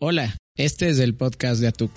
Hola, 0.00 0.36
este 0.54 0.88
es 0.88 1.00
el 1.00 1.16
podcast 1.16 1.60
de 1.60 1.66
Atuk. 1.66 1.90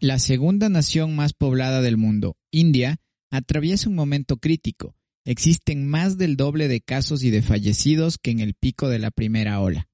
La 0.00 0.18
segunda 0.18 0.68
nación 0.68 1.16
más 1.16 1.32
poblada 1.32 1.80
del 1.80 1.96
mundo, 1.96 2.36
India, 2.50 2.98
atraviesa 3.30 3.88
un 3.88 3.94
momento 3.94 4.36
crítico. 4.36 4.94
Existen 5.24 5.88
más 5.88 6.18
del 6.18 6.36
doble 6.36 6.68
de 6.68 6.82
casos 6.82 7.24
y 7.24 7.30
de 7.30 7.40
fallecidos 7.40 8.18
que 8.18 8.32
en 8.32 8.40
el 8.40 8.52
pico 8.52 8.90
de 8.90 8.98
la 8.98 9.10
primera 9.10 9.60
ola. 9.60 9.88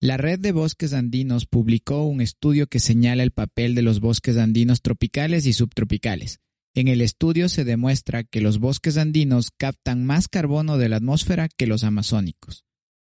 La 0.00 0.16
Red 0.16 0.40
de 0.40 0.52
Bosques 0.52 0.94
Andinos 0.94 1.44
publicó 1.44 2.04
un 2.04 2.22
estudio 2.22 2.66
que 2.66 2.80
señala 2.80 3.22
el 3.22 3.32
papel 3.32 3.74
de 3.74 3.82
los 3.82 4.00
bosques 4.00 4.38
andinos 4.38 4.80
tropicales 4.80 5.44
y 5.44 5.52
subtropicales. 5.52 6.40
En 6.74 6.88
el 6.88 7.02
estudio 7.02 7.50
se 7.50 7.64
demuestra 7.64 8.24
que 8.24 8.40
los 8.40 8.58
bosques 8.58 8.96
andinos 8.96 9.50
captan 9.54 10.06
más 10.06 10.28
carbono 10.28 10.78
de 10.78 10.88
la 10.88 10.96
atmósfera 10.96 11.50
que 11.54 11.66
los 11.66 11.84
amazónicos. 11.84 12.64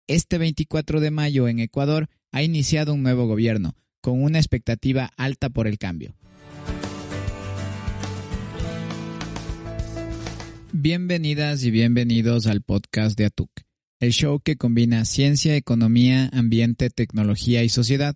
Este 0.09 0.39
24 0.39 1.01
de 1.01 1.11
mayo 1.11 1.49
en 1.49 1.61
Ecuador 1.61 2.09
ha 2.33 2.43
iniciado 2.43 2.95
un 2.95 3.03
nuevo 3.03 3.27
gobierno, 3.27 3.77
con 4.01 4.23
una 4.23 4.39
expectativa 4.39 5.11
alta 5.17 5.51
por 5.51 5.67
el 5.67 5.79
cambio. 5.79 6.17
Bienvenidas 10.73 11.63
y 11.63 11.71
bienvenidos 11.71 12.47
al 12.47 12.63
podcast 12.63 13.17
de 13.19 13.27
Atuk 13.27 13.51
el 14.01 14.13
show 14.13 14.41
que 14.41 14.57
combina 14.57 15.05
ciencia, 15.05 15.57
economía, 15.57 16.31
ambiente, 16.33 16.89
tecnología 16.89 17.65
y 17.65 17.69
sociedad. 17.69 18.15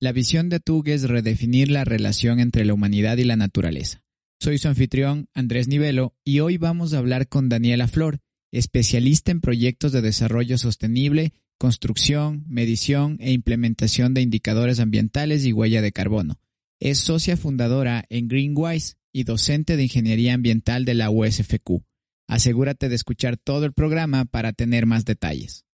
La 0.00 0.12
visión 0.12 0.48
de 0.48 0.58
Tug 0.58 0.88
es 0.88 1.02
redefinir 1.02 1.70
la 1.70 1.84
relación 1.84 2.40
entre 2.40 2.64
la 2.64 2.74
humanidad 2.74 3.18
y 3.18 3.24
la 3.24 3.36
naturaleza. 3.36 4.02
Soy 4.40 4.58
su 4.58 4.68
anfitrión, 4.68 5.28
Andrés 5.34 5.68
Nivelo, 5.68 6.14
y 6.24 6.40
hoy 6.40 6.56
vamos 6.56 6.94
a 6.94 6.98
hablar 6.98 7.28
con 7.28 7.48
Daniela 7.48 7.88
Flor, 7.88 8.20
especialista 8.52 9.30
en 9.30 9.40
proyectos 9.40 9.92
de 9.92 10.02
desarrollo 10.02 10.58
sostenible, 10.58 11.32
construcción, 11.58 12.44
medición 12.48 13.16
e 13.20 13.32
implementación 13.32 14.14
de 14.14 14.22
indicadores 14.22 14.80
ambientales 14.80 15.44
y 15.44 15.52
huella 15.52 15.82
de 15.82 15.92
carbono. 15.92 16.38
Es 16.80 16.98
socia 16.98 17.36
fundadora 17.36 18.04
en 18.08 18.28
Greenwise 18.28 18.96
y 19.12 19.24
docente 19.24 19.76
de 19.76 19.84
ingeniería 19.84 20.34
ambiental 20.34 20.84
de 20.84 20.94
la 20.94 21.10
USFQ. 21.10 21.82
Asegúrate 22.28 22.88
de 22.88 22.94
escuchar 22.94 23.36
todo 23.36 23.64
el 23.64 23.72
programa 23.72 24.24
para 24.24 24.52
tener 24.52 24.86
más 24.86 25.04
detalles. 25.04 25.64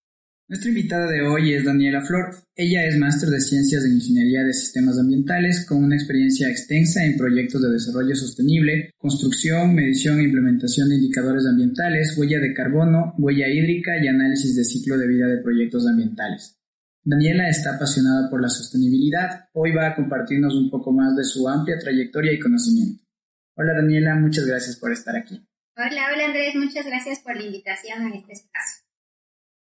Nuestra 0.47 0.69
invitada 0.69 1.11
de 1.11 1.23
hoy 1.23 1.55
es 1.55 1.65
Daniela 1.65 2.03
Flor. 2.03 2.35
Ella 2.55 2.85
es 2.85 2.99
máster 2.99 3.31
de 3.31 3.41
Ciencias 3.41 3.83
de 3.83 3.89
Ingeniería 3.89 4.43
de 4.45 4.53
Sistemas 4.53 4.99
Ambientales 4.99 5.65
con 5.67 5.83
una 5.83 5.97
experiencia 5.97 6.51
extensa 6.51 7.03
en 7.03 7.17
proyectos 7.17 7.63
de 7.63 7.71
desarrollo 7.71 8.15
sostenible, 8.15 8.91
construcción, 8.99 9.75
medición 9.75 10.21
e 10.21 10.25
implementación 10.25 10.91
de 10.91 10.97
indicadores 10.97 11.47
ambientales, 11.47 12.15
huella 12.19 12.41
de 12.41 12.53
carbono, 12.53 13.15
huella 13.17 13.49
hídrica 13.49 13.93
y 13.97 14.07
análisis 14.07 14.55
de 14.55 14.65
ciclo 14.65 14.99
de 14.99 15.09
vida 15.09 15.29
de 15.29 15.43
proyectos 15.43 15.87
ambientales. 15.87 16.59
Daniela 17.03 17.49
está 17.49 17.77
apasionada 17.77 18.29
por 18.29 18.43
la 18.43 18.51
sostenibilidad. 18.51 19.49
Hoy 19.55 19.73
va 19.73 19.89
a 19.89 19.95
compartirnos 19.97 20.55
un 20.55 20.69
poco 20.69 20.93
más 20.93 21.17
de 21.17 21.25
su 21.25 21.49
amplia 21.49 21.79
trayectoria 21.79 22.35
y 22.35 22.39
conocimiento. 22.39 23.03
Hola 23.57 23.73
Daniela, 23.73 24.15
muchas 24.17 24.45
gracias 24.45 24.77
por 24.77 24.93
estar 24.93 25.17
aquí. 25.17 25.43
Hola, 25.75 26.11
hola 26.13 26.27
Andrés, 26.27 26.55
muchas 26.55 26.85
gracias 26.85 27.21
por 27.21 27.35
la 27.35 27.47
invitación 27.47 28.13
a 28.13 28.15
este 28.15 28.35
espacio. 28.35 28.84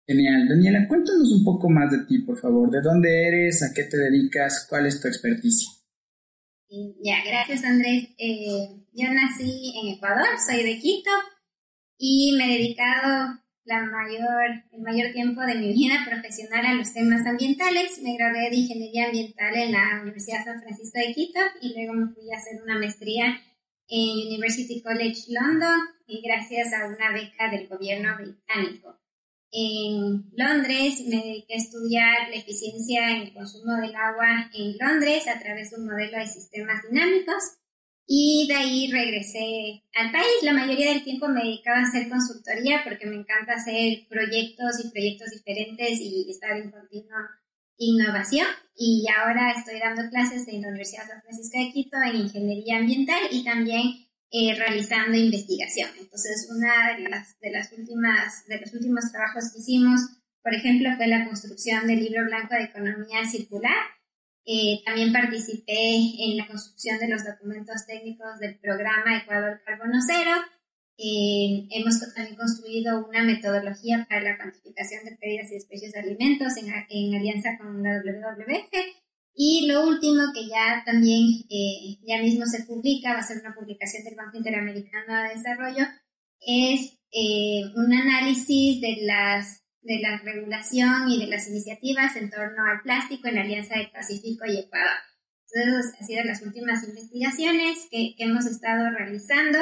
Genial. 0.05 0.47
Daniela, 0.47 0.87
cuéntanos 0.87 1.31
un 1.31 1.43
poco 1.43 1.69
más 1.69 1.91
de 1.91 2.05
ti, 2.05 2.19
por 2.19 2.37
favor. 2.37 2.69
¿De 2.69 2.81
dónde 2.81 3.27
eres? 3.27 3.63
¿A 3.63 3.73
qué 3.73 3.83
te 3.83 3.97
dedicas? 3.97 4.65
¿Cuál 4.69 4.87
es 4.87 4.99
tu 4.99 5.07
experticia? 5.07 5.69
Ya, 7.03 7.17
gracias 7.25 7.65
Andrés. 7.65 8.09
Eh, 8.17 8.85
yo 8.93 9.13
nací 9.13 9.73
en 9.81 9.95
Ecuador, 9.95 10.27
soy 10.39 10.63
de 10.63 10.79
Quito 10.79 11.11
y 11.97 12.33
me 12.37 12.45
he 12.45 12.57
dedicado 12.59 13.41
la 13.65 13.81
mayor, 13.83 14.63
el 14.71 14.81
mayor 14.81 15.11
tiempo 15.11 15.41
de 15.41 15.55
mi 15.55 15.73
vida 15.73 16.05
profesional 16.07 16.65
a 16.65 16.73
los 16.73 16.93
temas 16.93 17.27
ambientales. 17.27 18.01
Me 18.01 18.15
gradué 18.15 18.49
de 18.49 18.55
Ingeniería 18.55 19.07
Ambiental 19.07 19.53
en 19.55 19.73
la 19.73 19.99
Universidad 20.01 20.45
San 20.45 20.61
Francisco 20.61 20.97
de 20.97 21.13
Quito 21.13 21.41
y 21.61 21.73
luego 21.73 21.93
me 21.93 22.13
fui 22.13 22.31
a 22.31 22.37
hacer 22.37 22.61
una 22.63 22.79
maestría 22.79 23.41
en 23.89 24.27
University 24.27 24.81
College 24.81 25.23
London 25.27 25.77
y 26.07 26.21
gracias 26.21 26.73
a 26.73 26.87
una 26.87 27.11
beca 27.11 27.51
del 27.51 27.67
gobierno 27.67 28.15
británico. 28.17 29.00
En 29.51 30.31
Londres 30.33 31.03
me 31.07 31.17
dediqué 31.17 31.55
a 31.55 31.57
estudiar 31.57 32.29
la 32.29 32.37
eficiencia 32.37 33.11
en 33.11 33.23
el 33.23 33.33
consumo 33.33 33.75
del 33.81 33.95
agua 33.95 34.49
en 34.53 34.77
Londres 34.77 35.27
a 35.27 35.39
través 35.39 35.71
de 35.71 35.77
un 35.77 35.87
modelo 35.87 36.17
de 36.17 36.27
sistemas 36.27 36.81
dinámicos 36.89 37.57
y 38.07 38.47
de 38.47 38.55
ahí 38.55 38.91
regresé 38.91 39.83
al 39.93 40.11
país. 40.11 40.43
La 40.43 40.53
mayoría 40.53 40.93
del 40.93 41.03
tiempo 41.03 41.27
me 41.27 41.43
dedicaba 41.43 41.79
a 41.79 41.83
hacer 41.83 42.09
consultoría 42.09 42.81
porque 42.83 43.05
me 43.05 43.15
encanta 43.15 43.53
hacer 43.53 44.07
proyectos 44.09 44.83
y 44.83 44.89
proyectos 44.89 45.31
diferentes 45.31 45.99
y 45.99 46.29
estar 46.29 46.57
en 46.57 46.71
continua 46.71 47.41
innovación 47.77 48.47
y 48.75 49.05
ahora 49.17 49.51
estoy 49.51 49.79
dando 49.79 50.09
clases 50.09 50.47
en 50.47 50.61
la 50.61 50.69
Universidad 50.69 51.07
San 51.07 51.21
Francisco 51.21 51.57
de 51.57 51.71
Quito 51.71 51.97
en 52.05 52.15
ingeniería 52.21 52.77
ambiental 52.77 53.21
y 53.31 53.43
también 53.43 54.07
eh, 54.31 54.55
realizando 54.57 55.17
investigación. 55.17 55.89
Entonces, 55.99 56.49
una 56.49 56.97
de 56.97 57.09
las, 57.09 57.39
de 57.39 57.51
las 57.51 57.71
últimas, 57.73 58.45
de 58.47 58.59
los 58.59 58.73
últimos 58.73 59.11
trabajos 59.11 59.51
que 59.51 59.59
hicimos, 59.59 60.01
por 60.41 60.53
ejemplo, 60.55 60.89
fue 60.97 61.07
la 61.07 61.25
construcción 61.25 61.87
del 61.87 61.99
libro 61.99 62.25
blanco 62.25 62.55
de 62.55 62.63
economía 62.63 63.25
circular. 63.29 63.75
Eh, 64.45 64.81
también 64.85 65.13
participé 65.13 65.95
en 65.95 66.37
la 66.37 66.47
construcción 66.47 66.97
de 66.97 67.09
los 67.09 67.23
documentos 67.23 67.85
técnicos 67.85 68.39
del 68.39 68.57
programa 68.57 69.17
Ecuador 69.17 69.61
Carbono 69.63 69.99
Cero 70.05 70.31
eh, 71.03 71.67
hemos 71.71 71.99
también 72.13 72.35
construido 72.35 73.07
una 73.07 73.23
metodología 73.23 74.05
para 74.07 74.21
la 74.21 74.37
cuantificación 74.37 75.03
de 75.03 75.17
pérdidas 75.17 75.49
y 75.49 75.55
desprecios 75.55 75.93
de 75.93 75.99
alimentos 75.99 76.55
en, 76.57 76.71
en, 76.89 77.15
alianza 77.15 77.57
con 77.57 77.81
la 77.81 77.97
WWF. 77.97 78.69
Y 79.33 79.67
lo 79.67 79.87
último 79.87 80.23
que 80.33 80.47
ya 80.47 80.83
también 80.85 81.25
eh, 81.49 81.97
ya 82.05 82.21
mismo 82.21 82.45
se 82.45 82.63
publica, 82.63 83.13
va 83.13 83.19
a 83.19 83.27
ser 83.27 83.39
una 83.39 83.55
publicación 83.55 84.03
del 84.03 84.15
Banco 84.15 84.37
Interamericano 84.37 85.23
de 85.23 85.35
Desarrollo, 85.35 85.85
es 86.39 86.99
eh, 87.11 87.63
un 87.75 87.93
análisis 87.93 88.81
de 88.81 88.97
las 89.03 89.61
de 89.83 89.99
la 89.99 90.19
regulación 90.19 91.09
y 91.09 91.19
de 91.19 91.25
las 91.25 91.49
iniciativas 91.49 92.15
en 92.15 92.29
torno 92.29 92.63
al 92.71 92.81
plástico 92.83 93.27
en 93.27 93.35
la 93.35 93.41
Alianza 93.41 93.79
del 93.79 93.89
Pacífico 93.89 94.45
y 94.45 94.59
Ecuador. 94.59 94.97
Entonces, 95.53 95.99
han 95.99 96.05
sido 96.05 96.23
las 96.23 96.43
últimas 96.43 96.87
investigaciones 96.87 97.87
que, 97.89 98.13
que 98.15 98.23
hemos 98.25 98.45
estado 98.45 98.91
realizando 98.91 99.57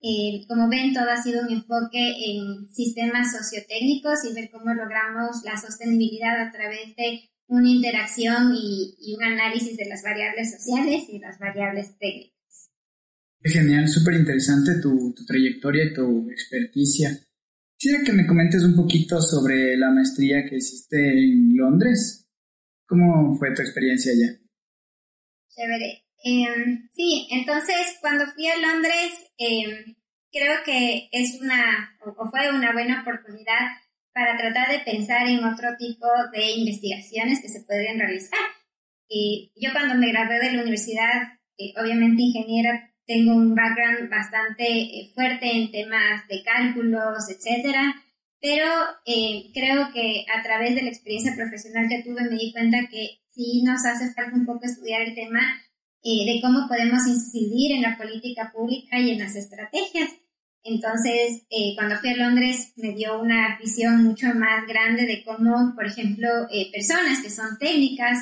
eh, 0.00 0.46
como 0.46 0.68
ven, 0.68 0.94
todo 0.94 1.10
ha 1.10 1.20
sido 1.20 1.42
un 1.42 1.50
enfoque 1.50 1.98
en 1.98 2.68
sistemas 2.68 3.32
sociotécnicos 3.32 4.24
y 4.24 4.34
ver 4.34 4.48
cómo 4.50 4.72
logramos 4.72 5.42
la 5.44 5.56
sostenibilidad 5.56 6.40
a 6.40 6.52
través 6.52 6.94
de 6.94 7.28
una 7.48 7.70
interacción 7.70 8.54
y, 8.54 8.94
un 9.16 9.24
análisis 9.24 9.76
de 9.76 9.86
las 9.86 10.02
variables 10.02 10.52
sociales 10.52 11.04
y 11.08 11.18
las 11.18 11.38
variables 11.38 11.98
técnicas. 11.98 12.70
Genial, 13.42 13.88
súper 13.88 14.14
interesante 14.14 14.80
tu, 14.82 15.14
tu, 15.14 15.24
trayectoria 15.24 15.84
y 15.84 15.94
tu 15.94 16.30
experticia. 16.30 17.10
Quisiera 17.76 18.04
que 18.04 18.12
me 18.12 18.26
comentes 18.26 18.62
un 18.64 18.76
poquito 18.76 19.22
sobre 19.22 19.76
la 19.76 19.90
maestría 19.90 20.44
que 20.48 20.56
hiciste 20.56 20.96
en 20.96 21.56
Londres. 21.56 22.28
¿Cómo 22.86 23.36
fue 23.38 23.54
tu 23.54 23.62
experiencia 23.62 24.12
allá? 24.12 24.38
Chévere. 25.48 26.04
Em, 26.24 26.88
sí, 26.92 27.28
entonces 27.30 27.96
cuando 28.00 28.26
fui 28.26 28.46
a 28.48 28.58
Londres, 28.58 29.12
em, 29.38 29.94
creo 30.32 30.62
que 30.64 31.08
es 31.12 31.40
una, 31.40 31.96
o 32.04 32.30
fue 32.30 32.50
una 32.50 32.72
buena 32.72 33.02
oportunidad 33.02 33.68
para 34.18 34.36
tratar 34.36 34.68
de 34.72 34.80
pensar 34.80 35.28
en 35.28 35.44
otro 35.44 35.76
tipo 35.78 36.08
de 36.32 36.50
investigaciones 36.50 37.40
que 37.40 37.48
se 37.48 37.62
pueden 37.62 38.00
realizar. 38.00 38.40
Y 39.08 39.52
yo 39.54 39.70
cuando 39.72 39.94
me 39.94 40.10
gradué 40.10 40.40
de 40.40 40.56
la 40.56 40.62
universidad, 40.62 41.38
eh, 41.56 41.72
obviamente 41.80 42.22
ingeniera, 42.22 42.92
tengo 43.06 43.32
un 43.36 43.54
background 43.54 44.10
bastante 44.10 44.64
eh, 44.66 45.12
fuerte 45.14 45.56
en 45.56 45.70
temas 45.70 46.26
de 46.26 46.42
cálculos, 46.42 47.30
etcétera, 47.30 47.94
pero 48.40 48.66
eh, 49.06 49.52
creo 49.54 49.92
que 49.94 50.24
a 50.36 50.42
través 50.42 50.74
de 50.74 50.82
la 50.82 50.90
experiencia 50.90 51.36
profesional 51.36 51.86
que 51.88 52.02
tuve 52.02 52.28
me 52.28 52.38
di 52.38 52.50
cuenta 52.50 52.88
que 52.90 53.20
sí 53.28 53.62
nos 53.62 53.84
hace 53.86 54.12
falta 54.14 54.34
un 54.34 54.46
poco 54.46 54.66
estudiar 54.66 55.02
el 55.02 55.14
tema 55.14 55.62
de 56.02 56.40
cómo 56.42 56.66
podemos 56.66 57.06
incidir 57.06 57.72
en 57.72 57.82
la 57.82 57.98
política 57.98 58.50
pública 58.52 58.98
y 58.98 59.10
en 59.10 59.18
las 59.18 59.36
estrategias. 59.36 60.10
Entonces, 60.68 61.42
eh, 61.50 61.72
cuando 61.74 61.96
fui 61.96 62.10
a 62.10 62.16
Londres 62.16 62.72
me 62.76 62.92
dio 62.94 63.20
una 63.20 63.58
visión 63.58 64.04
mucho 64.04 64.26
más 64.34 64.66
grande 64.66 65.06
de 65.06 65.24
cómo, 65.24 65.74
por 65.74 65.86
ejemplo, 65.86 66.28
eh, 66.52 66.70
personas 66.72 67.22
que 67.22 67.30
son 67.30 67.58
técnicas 67.58 68.18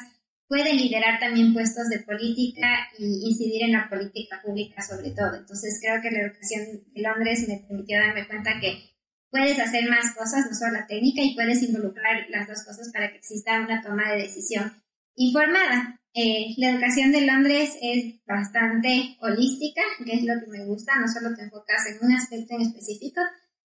pueden 0.48 0.76
liderar 0.76 1.18
también 1.18 1.52
puestos 1.52 1.88
de 1.88 2.00
política 2.00 2.88
y 2.98 3.28
incidir 3.28 3.64
en 3.64 3.72
la 3.72 3.88
política 3.88 4.40
pública 4.44 4.80
sobre 4.80 5.10
todo. 5.10 5.34
Entonces, 5.34 5.80
creo 5.82 6.00
que 6.00 6.10
la 6.10 6.20
educación 6.20 6.84
de 6.94 7.02
Londres 7.02 7.46
me 7.48 7.64
permitió 7.66 7.98
darme 7.98 8.26
cuenta 8.28 8.60
que 8.60 8.96
puedes 9.30 9.58
hacer 9.58 9.88
más 9.90 10.14
cosas, 10.14 10.46
no 10.46 10.54
solo 10.54 10.72
la 10.72 10.86
técnica, 10.86 11.22
y 11.22 11.34
puedes 11.34 11.62
involucrar 11.62 12.26
las 12.30 12.46
dos 12.46 12.64
cosas 12.64 12.90
para 12.92 13.10
que 13.10 13.18
exista 13.18 13.60
una 13.60 13.82
toma 13.82 14.12
de 14.12 14.22
decisión 14.22 14.72
informada. 15.16 16.00
Eh, 16.18 16.54
la 16.56 16.70
educación 16.70 17.12
de 17.12 17.26
Londres 17.26 17.76
es 17.82 18.24
bastante 18.26 19.18
holística, 19.20 19.82
que 20.02 20.14
es 20.14 20.22
lo 20.22 20.32
que 20.40 20.50
me 20.50 20.64
gusta, 20.64 20.98
no 20.98 21.06
solo 21.06 21.36
te 21.36 21.42
enfocas 21.42 21.84
en 21.90 22.08
un 22.08 22.14
aspecto 22.14 22.54
en 22.54 22.62
específico, 22.62 23.20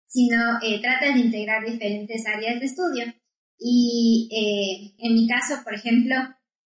sino 0.06 0.60
eh, 0.62 0.82
tratas 0.82 1.14
de 1.14 1.22
integrar 1.22 1.64
diferentes 1.66 2.28
áreas 2.28 2.60
de 2.60 2.66
estudio. 2.66 3.06
Y 3.58 4.28
eh, 4.34 4.96
en 5.00 5.14
mi 5.14 5.30
caso, 5.30 5.64
por 5.64 5.76
ejemplo, 5.76 6.16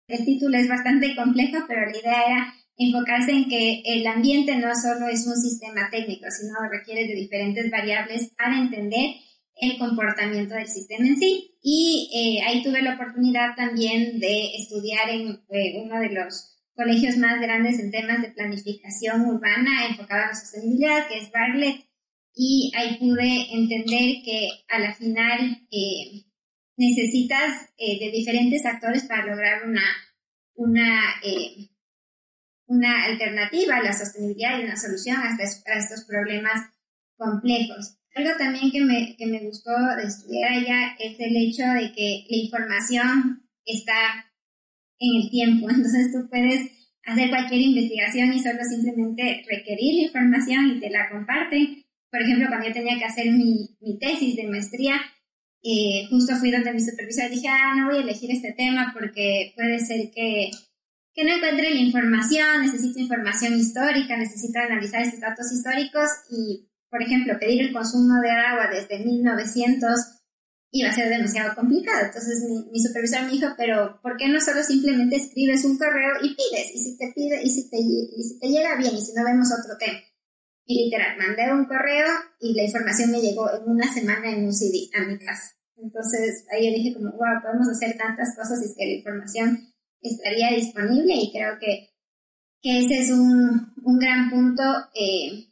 el 0.06 0.26
título 0.26 0.58
es 0.58 0.68
bastante 0.68 1.16
complejo, 1.16 1.64
pero 1.66 1.86
la 1.86 1.96
idea 1.96 2.22
era 2.26 2.54
enfocarse 2.76 3.30
en 3.30 3.48
que 3.48 3.80
el 3.86 4.06
ambiente 4.06 4.56
no 4.56 4.74
solo 4.74 5.08
es 5.08 5.26
un 5.26 5.36
sistema 5.36 5.88
técnico, 5.90 6.26
sino 6.30 6.68
requiere 6.70 7.06
de 7.06 7.14
diferentes 7.14 7.70
variables 7.70 8.34
para 8.36 8.58
entender 8.58 9.14
el 9.60 9.78
comportamiento 9.78 10.54
del 10.54 10.68
sistema 10.68 11.06
en 11.06 11.16
sí. 11.16 11.58
Y 11.62 12.10
eh, 12.14 12.42
ahí 12.46 12.62
tuve 12.62 12.82
la 12.82 12.94
oportunidad 12.94 13.54
también 13.54 14.18
de 14.18 14.54
estudiar 14.56 15.10
en 15.10 15.42
eh, 15.50 15.82
uno 15.82 16.00
de 16.00 16.10
los 16.10 16.56
colegios 16.74 17.18
más 17.18 17.38
grandes 17.40 17.78
en 17.78 17.90
temas 17.90 18.22
de 18.22 18.30
planificación 18.30 19.26
urbana 19.26 19.86
enfocada 19.86 20.24
a 20.24 20.28
la 20.28 20.34
sostenibilidad, 20.34 21.08
que 21.08 21.18
es 21.18 21.30
Bartlett. 21.30 21.86
Y 22.34 22.72
ahí 22.74 22.96
pude 22.98 23.52
entender 23.52 24.22
que 24.24 24.48
a 24.68 24.78
la 24.78 24.94
final 24.94 25.66
eh, 25.70 26.24
necesitas 26.76 27.68
de 27.76 28.10
diferentes 28.10 28.64
actores 28.64 29.04
para 29.04 29.26
lograr 29.26 29.66
una, 29.66 29.82
una, 30.54 31.00
una 32.66 33.04
alternativa 33.04 33.76
a 33.76 33.82
la 33.82 33.92
sostenibilidad 33.92 34.58
y 34.58 34.64
una 34.64 34.76
solución 34.76 35.18
a 35.18 35.36
estos 35.36 36.04
problemas 36.06 36.70
complejos. 37.18 37.99
Algo 38.14 38.30
también 38.38 38.70
que 38.70 38.80
me, 38.80 39.16
que 39.16 39.26
me 39.26 39.40
gustó 39.40 39.70
de 39.96 40.04
estudiar 40.04 40.52
allá 40.52 40.96
es 40.98 41.18
el 41.20 41.36
hecho 41.36 41.62
de 41.62 41.92
que 41.92 42.26
la 42.28 42.36
información 42.36 43.48
está 43.64 44.26
en 44.98 45.22
el 45.22 45.30
tiempo. 45.30 45.70
Entonces 45.70 46.12
tú 46.12 46.28
puedes 46.28 46.70
hacer 47.04 47.30
cualquier 47.30 47.60
investigación 47.60 48.32
y 48.32 48.42
solo 48.42 48.58
simplemente 48.64 49.44
requerir 49.48 49.94
la 49.94 50.02
información 50.02 50.76
y 50.76 50.80
te 50.80 50.90
la 50.90 51.08
comparten. 51.08 51.84
Por 52.10 52.22
ejemplo, 52.22 52.48
cuando 52.48 52.66
yo 52.66 52.74
tenía 52.74 52.98
que 52.98 53.04
hacer 53.04 53.30
mi, 53.30 53.76
mi 53.80 53.98
tesis 53.98 54.36
de 54.36 54.48
maestría, 54.48 55.00
eh, 55.62 56.06
justo 56.08 56.36
fui 56.36 56.50
donde 56.50 56.72
mi 56.72 56.80
supervisor 56.80 57.30
dije, 57.30 57.48
ah, 57.48 57.74
no 57.76 57.86
voy 57.86 57.98
a 57.98 58.02
elegir 58.02 58.30
este 58.30 58.52
tema 58.52 58.92
porque 58.92 59.52
puede 59.54 59.78
ser 59.78 60.10
que, 60.14 60.50
que 61.14 61.24
no 61.24 61.36
encuentre 61.36 61.70
la 61.70 61.80
información, 61.80 62.62
necesito 62.62 62.98
información 62.98 63.54
histórica, 63.58 64.16
necesito 64.16 64.58
analizar 64.58 65.02
estos 65.02 65.20
datos 65.20 65.52
históricos 65.52 66.08
y 66.30 66.69
por 66.90 67.02
ejemplo, 67.02 67.38
pedir 67.38 67.62
el 67.62 67.72
consumo 67.72 68.20
de 68.20 68.30
agua 68.30 68.68
desde 68.70 69.04
1900 69.04 70.20
iba 70.72 70.88
a 70.88 70.94
ser 70.94 71.08
demasiado 71.08 71.54
complicado. 71.54 72.06
Entonces 72.06 72.42
mi, 72.70 72.80
supervisor 72.80 73.24
me 73.24 73.32
dijo, 73.32 73.48
pero 73.56 74.00
¿por 74.02 74.16
qué 74.16 74.28
no 74.28 74.40
solo 74.40 74.62
simplemente 74.62 75.16
escribes 75.16 75.64
un 75.64 75.78
correo 75.78 76.16
y 76.22 76.34
pides? 76.34 76.74
Y 76.74 76.78
si 76.78 76.98
te 76.98 77.12
pide, 77.14 77.42
y 77.42 77.48
si 77.48 77.70
te, 77.70 77.78
y 77.78 78.22
si 78.22 78.38
te 78.38 78.48
llega 78.48 78.76
bien, 78.76 78.94
y 78.94 79.00
si 79.00 79.12
no 79.14 79.24
vemos 79.24 79.48
otro 79.52 79.76
tema. 79.78 79.98
Y 80.66 80.84
literal, 80.84 81.16
mandé 81.18 81.52
un 81.52 81.64
correo 81.64 82.06
y 82.40 82.54
la 82.54 82.64
información 82.64 83.10
me 83.10 83.20
llegó 83.20 83.50
en 83.52 83.68
una 83.68 83.92
semana 83.92 84.30
en 84.30 84.44
un 84.44 84.52
CD 84.52 84.88
a 84.94 85.04
mi 85.04 85.18
casa. 85.18 85.56
Entonces 85.76 86.44
ahí 86.52 86.66
yo 86.66 86.76
dije 86.76 86.94
como, 86.94 87.10
wow, 87.12 87.42
podemos 87.42 87.68
hacer 87.68 87.96
tantas 87.96 88.36
cosas 88.36 88.60
y 88.62 88.66
es 88.66 88.74
que 88.76 88.86
la 88.86 88.92
información 88.92 89.72
estaría 90.00 90.50
disponible 90.50 91.14
y 91.14 91.32
creo 91.32 91.58
que, 91.58 91.90
que 92.62 92.84
ese 92.84 92.98
es 92.98 93.10
un, 93.10 93.74
un 93.82 93.98
gran 93.98 94.30
punto 94.30 94.62
eh, 94.94 95.49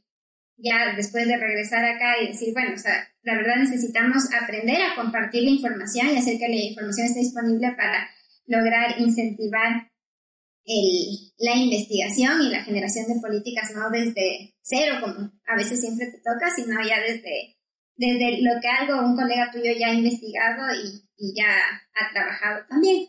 ya 0.59 0.95
después 0.97 1.27
de 1.27 1.37
regresar 1.37 1.85
acá 1.85 2.21
y 2.21 2.29
decir, 2.29 2.53
bueno, 2.53 2.75
o 2.75 2.79
sea, 2.79 3.09
la 3.23 3.37
verdad 3.37 3.57
necesitamos 3.57 4.25
aprender 4.35 4.83
a 4.83 4.95
compartir 4.97 5.45
la 5.45 5.51
información 5.51 6.09
y 6.09 6.19
hacer 6.19 6.39
que 6.39 6.49
la 6.49 6.57
información 6.57 7.07
esté 7.07 7.21
disponible 7.21 7.73
para 7.77 8.11
lograr 8.47 9.01
incentivar 9.01 9.91
el, 10.65 11.33
la 11.39 11.57
investigación 11.57 12.43
y 12.43 12.51
la 12.51 12.65
generación 12.65 13.07
de 13.07 13.21
políticas 13.21 13.71
no 13.75 13.91
desde 13.91 14.55
cero, 14.61 14.97
como 15.01 15.33
a 15.47 15.57
veces 15.57 15.81
siempre 15.81 16.07
te 16.07 16.19
toca, 16.19 16.51
sino 16.55 16.77
ya 16.83 17.01
desde, 17.01 17.57
desde 17.97 18.43
lo 18.43 18.61
que 18.61 18.69
algo 18.69 19.07
un 19.07 19.17
colega 19.17 19.51
tuyo 19.53 19.71
ya 19.79 19.89
ha 19.89 19.95
investigado 19.95 20.75
y, 20.75 21.09
y 21.17 21.35
ya 21.37 21.49
ha 21.95 22.13
trabajado 22.13 22.67
también. 22.69 23.07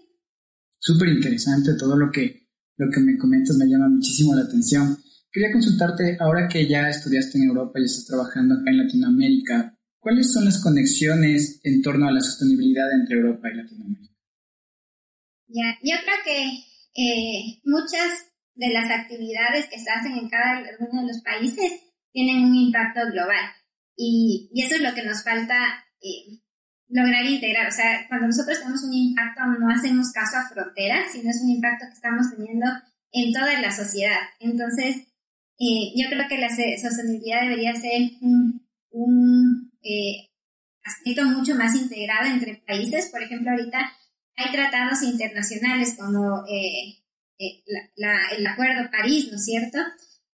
Súper 0.77 1.09
interesante 1.09 1.71
todo 1.77 1.97
lo 1.97 2.11
que, 2.11 2.47
lo 2.77 2.87
que 2.91 3.01
me 3.01 3.17
comentas, 3.17 3.57
me 3.57 3.65
llama 3.65 3.89
muchísimo 3.89 4.35
la 4.35 4.43
atención. 4.43 4.97
Quería 5.31 5.51
consultarte, 5.51 6.17
ahora 6.19 6.47
que 6.47 6.67
ya 6.67 6.89
estudiaste 6.89 7.37
en 7.37 7.45
Europa 7.45 7.79
y 7.79 7.85
estás 7.85 8.05
trabajando 8.05 8.55
acá 8.55 8.71
en 8.71 8.79
Latinoamérica, 8.79 9.77
¿cuáles 9.99 10.33
son 10.33 10.45
las 10.45 10.61
conexiones 10.61 11.59
en 11.63 11.81
torno 11.81 12.07
a 12.07 12.11
la 12.11 12.21
sostenibilidad 12.21 12.91
entre 12.93 13.17
Europa 13.17 13.49
y 13.49 13.57
Latinoamérica? 13.57 14.13
Ya, 15.47 15.77
yo 15.83 15.95
creo 16.03 16.17
que 16.23 16.69
eh, 16.95 17.61
muchas 17.63 18.29
de 18.55 18.69
las 18.73 18.89
actividades 18.89 19.67
que 19.69 19.79
se 19.79 19.89
hacen 19.89 20.17
en 20.17 20.29
cada 20.29 20.63
uno 20.79 21.01
de 21.01 21.07
los 21.07 21.21
países 21.21 21.71
tienen 22.11 22.45
un 22.45 22.55
impacto 22.55 23.01
global 23.11 23.53
y, 23.95 24.49
y 24.53 24.63
eso 24.63 24.75
es 24.75 24.81
lo 24.81 24.93
que 24.93 25.03
nos 25.03 25.23
falta 25.23 25.55
eh, 26.01 26.39
lograr 26.89 27.25
integrar. 27.25 27.67
O 27.67 27.71
sea, 27.71 28.07
cuando 28.07 28.27
nosotros 28.27 28.59
tenemos 28.59 28.83
un 28.83 28.93
impacto 28.93 29.45
no 29.59 29.69
hacemos 29.69 30.11
caso 30.11 30.37
a 30.37 30.49
fronteras, 30.49 31.11
sino 31.11 31.29
es 31.29 31.41
un 31.43 31.51
impacto 31.51 31.85
que 31.87 31.93
estamos 31.93 32.27
teniendo 32.35 32.65
en 33.11 33.33
toda 33.33 33.59
la 33.61 33.71
sociedad. 33.71 34.19
Entonces, 34.39 35.08
eh, 35.59 35.91
yo 35.95 36.09
creo 36.09 36.27
que 36.29 36.37
la 36.37 36.49
sostenibilidad 36.49 37.41
debería 37.41 37.75
ser 37.75 38.11
un, 38.21 38.65
un 38.91 39.71
eh, 39.83 40.29
aspecto 40.83 41.25
mucho 41.25 41.55
más 41.55 41.75
integrado 41.75 42.27
entre 42.27 42.63
países. 42.65 43.09
Por 43.11 43.21
ejemplo, 43.21 43.51
ahorita 43.51 43.91
hay 44.37 44.51
tratados 44.51 45.03
internacionales 45.03 45.97
como 45.99 46.45
eh, 46.47 47.03
eh 47.39 47.63
la, 47.95 48.17
el 48.37 48.47
Acuerdo 48.47 48.89
París, 48.89 49.27
¿no 49.29 49.35
es 49.35 49.45
cierto? 49.45 49.79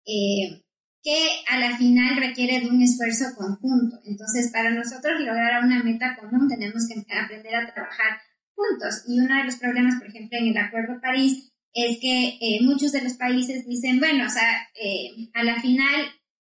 Eh, 0.07 0.63
que 1.03 1.29
a 1.49 1.59
la 1.59 1.77
final 1.77 2.17
requiere 2.17 2.61
de 2.61 2.69
un 2.69 2.83
esfuerzo 2.83 3.35
conjunto. 3.37 4.01
Entonces, 4.05 4.51
para 4.51 4.71
nosotros 4.71 5.21
lograr 5.21 5.63
una 5.65 5.83
meta 5.83 6.17
común 6.17 6.49
tenemos 6.49 6.87
que 6.87 7.01
aprender 7.15 7.55
a 7.57 7.73
trabajar 7.73 8.21
juntos. 8.55 9.05
Y 9.07 9.21
uno 9.21 9.37
de 9.37 9.45
los 9.45 9.57
problemas, 9.57 9.99
por 9.99 10.09
ejemplo, 10.09 10.39
en 10.39 10.49
el 10.49 10.59
Acuerdo 10.59 11.01
París 11.01 11.50
es 11.73 11.99
que 12.01 12.39
eh, 12.41 12.59
muchos 12.63 12.93
de 12.93 13.03
los 13.03 13.15
países 13.15 13.67
dicen, 13.67 14.01
bueno, 14.01 14.27
o 14.27 14.31
sea, 14.31 14.69
eh, 14.75 15.29
a 15.35 15.45
la 15.45 15.61
final 15.61 16.07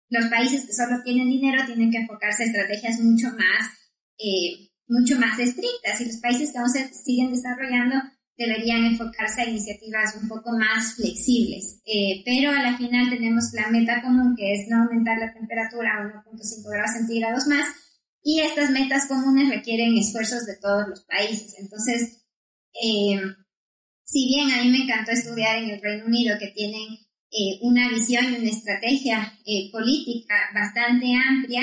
los 0.09 0.25
países 0.25 0.65
que 0.65 0.73
solo 0.73 1.01
tienen 1.03 1.29
dinero 1.29 1.65
tienen 1.65 1.91
que 1.91 1.99
enfocarse 1.99 2.43
a 2.43 2.45
estrategias 2.47 2.99
mucho 2.99 3.27
más, 3.29 3.71
eh, 4.17 4.69
mucho 4.87 5.17
más 5.17 5.39
estrictas 5.39 6.01
y 6.01 6.05
los 6.05 6.17
países 6.17 6.51
que 6.51 6.57
aún 6.57 6.69
se 6.69 6.93
siguen 6.93 7.31
desarrollando 7.31 7.95
deberían 8.35 8.85
enfocarse 8.85 9.41
a 9.41 9.49
iniciativas 9.49 10.17
un 10.21 10.27
poco 10.27 10.51
más 10.57 10.95
flexibles. 10.95 11.81
pero 12.25 12.51
a 12.51 12.63
la 12.63 12.77
final 12.77 13.09
tenemos 13.09 13.53
la 13.53 13.69
meta 13.69 14.01
común 14.01 14.35
que 14.35 14.53
es 14.53 14.67
no 14.67 14.83
aumentar 14.83 15.19
la 15.19 15.31
temperatura 15.31 15.91
a 15.95 16.25
1.5 16.25 16.71
grados 16.71 16.91
centígrados 16.97 17.47
más 17.47 17.67
y 18.23 18.41
estas 18.41 18.71
metas 18.71 19.07
comunes 19.07 19.49
requieren 19.49 19.95
esfuerzos 19.95 20.45
de 20.45 20.57
todos 20.57 20.87
los 20.89 21.05
países. 21.05 21.55
Entonces, 21.59 22.25
si 24.11 24.27
bien 24.27 24.51
a 24.51 24.61
mí 24.61 24.69
me 24.69 24.83
encantó 24.83 25.11
estudiar 25.11 25.57
en 25.57 25.69
el 25.69 25.81
Reino 25.81 26.05
Unido, 26.05 26.37
que 26.37 26.49
tienen 26.49 26.99
eh, 27.31 27.59
una 27.61 27.89
visión 27.89 28.25
y 28.25 28.39
una 28.39 28.49
estrategia 28.49 29.39
eh, 29.45 29.71
política 29.71 30.35
bastante 30.53 31.13
amplia, 31.15 31.61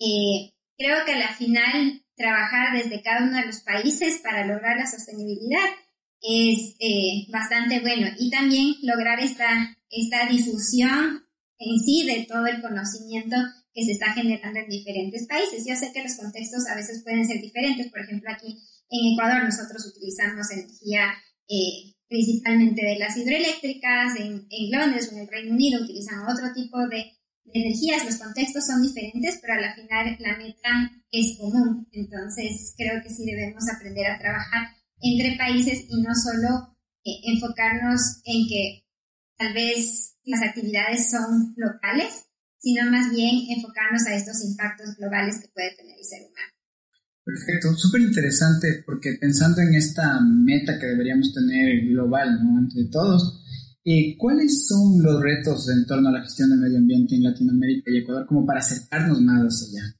eh, 0.00 0.54
creo 0.78 1.04
que 1.04 1.12
al 1.12 1.34
final 1.34 2.02
trabajar 2.16 2.78
desde 2.78 3.02
cada 3.02 3.26
uno 3.26 3.36
de 3.36 3.46
los 3.46 3.60
países 3.60 4.20
para 4.22 4.46
lograr 4.46 4.78
la 4.78 4.86
sostenibilidad 4.86 5.68
es 6.22 6.76
bastante 7.28 7.80
bueno 7.80 8.06
y 8.16 8.30
también 8.30 8.76
lograr 8.82 9.18
esta, 9.18 9.76
esta 9.90 10.28
difusión 10.28 11.26
en 11.58 11.80
sí 11.80 12.06
de 12.06 12.24
todo 12.26 12.46
el 12.46 12.62
conocimiento 12.62 13.36
que 13.74 13.84
se 13.84 13.92
está 13.92 14.12
generando 14.12 14.60
en 14.60 14.68
diferentes 14.68 15.26
países. 15.26 15.64
Yo 15.66 15.74
sé 15.74 15.92
que 15.92 16.04
los 16.04 16.16
contextos 16.16 16.68
a 16.68 16.76
veces 16.76 17.02
pueden 17.02 17.26
ser 17.26 17.40
diferentes, 17.40 17.90
por 17.90 18.00
ejemplo 18.00 18.30
aquí 18.30 18.56
en 18.88 19.14
Ecuador 19.14 19.42
nosotros 19.42 19.84
utilizamos 19.86 20.50
energía 20.52 21.12
eh, 21.48 21.94
principalmente 22.08 22.84
de 22.84 22.98
las 22.98 23.16
hidroeléctricas, 23.16 24.16
en, 24.18 24.46
Londres 24.70 25.08
o 25.08 25.14
en 25.14 25.22
el 25.22 25.28
Reino 25.28 25.52
Unido 25.52 25.82
utilizan 25.82 26.28
otro 26.28 26.52
tipo 26.54 26.78
de, 26.88 27.12
energías, 27.54 28.04
los 28.04 28.16
contextos 28.16 28.66
son 28.66 28.82
diferentes, 28.82 29.38
pero 29.40 29.54
a 29.54 29.60
la 29.60 29.74
final 29.74 30.16
la 30.20 30.36
meta 30.36 30.90
es 31.10 31.36
común. 31.38 31.88
Entonces 31.92 32.74
creo 32.76 33.02
que 33.02 33.10
sí 33.10 33.24
debemos 33.24 33.64
aprender 33.68 34.06
a 34.06 34.18
trabajar 34.18 34.68
entre 35.00 35.36
países 35.36 35.84
y 35.88 36.02
no 36.02 36.14
solo 36.14 36.76
eh, 37.04 37.20
enfocarnos 37.24 38.22
en 38.24 38.48
que 38.48 38.84
tal 39.36 39.52
vez 39.52 40.16
las 40.24 40.42
actividades 40.42 41.10
son 41.10 41.54
locales, 41.56 42.26
sino 42.58 42.90
más 42.90 43.10
bien 43.10 43.50
enfocarnos 43.50 44.06
a 44.06 44.14
estos 44.14 44.44
impactos 44.44 44.96
globales 44.96 45.40
que 45.40 45.48
puede 45.48 45.74
tener 45.74 45.98
el 45.98 46.04
ser 46.04 46.20
humano. 46.20 46.52
Perfecto, 47.24 47.72
súper 47.76 48.00
interesante 48.00 48.82
porque 48.84 49.16
pensando 49.20 49.60
en 49.60 49.74
esta 49.74 50.20
meta 50.20 50.78
que 50.78 50.86
deberíamos 50.86 51.32
tener 51.32 51.86
global, 51.86 52.40
¿no? 52.42 52.58
Entre 52.58 52.84
todos, 52.86 53.40
eh, 53.84 54.16
¿cuáles 54.18 54.66
son 54.66 55.02
los 55.02 55.22
retos 55.22 55.68
en 55.68 55.86
torno 55.86 56.08
a 56.08 56.12
la 56.12 56.22
gestión 56.22 56.50
del 56.50 56.58
medio 56.58 56.78
ambiente 56.78 57.14
en 57.14 57.22
Latinoamérica 57.22 57.90
y 57.90 57.98
Ecuador 57.98 58.26
como 58.26 58.44
para 58.44 58.58
acercarnos 58.58 59.20
más 59.20 59.42
hacia 59.42 59.82
allá? 59.82 59.96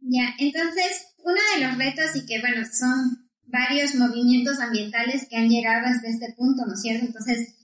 Ya, 0.00 0.34
entonces, 0.38 1.14
uno 1.18 1.40
de 1.54 1.66
los 1.66 1.78
retos 1.78 2.16
y 2.16 2.26
que, 2.26 2.40
bueno, 2.40 2.66
son 2.70 3.30
varios 3.46 3.94
movimientos 3.94 4.58
ambientales 4.58 5.26
que 5.30 5.36
han 5.36 5.48
llegado 5.48 5.86
hasta 5.86 6.08
este 6.08 6.34
punto, 6.36 6.66
¿no 6.66 6.74
es 6.74 6.82
cierto? 6.82 7.06
Entonces, 7.06 7.54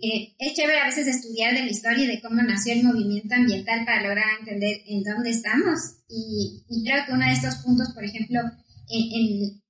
eh, 0.00 0.34
es 0.38 0.54
chévere 0.54 0.80
a 0.80 0.86
veces 0.86 1.08
estudiar 1.08 1.54
de 1.54 1.62
la 1.62 1.70
historia 1.70 2.04
y 2.04 2.06
de 2.06 2.20
cómo 2.20 2.40
nació 2.42 2.72
el 2.72 2.84
movimiento 2.84 3.34
ambiental 3.34 3.84
para 3.84 4.02
lograr 4.02 4.38
entender 4.38 4.82
en 4.86 5.02
dónde 5.02 5.30
estamos. 5.30 5.78
Y, 6.08 6.62
creo 6.84 7.04
que 7.04 7.12
uno 7.12 7.26
de 7.26 7.32
estos 7.32 7.56
puntos, 7.56 7.90
por 7.92 8.04
ejemplo, 8.04 8.40
en, 8.88 9.60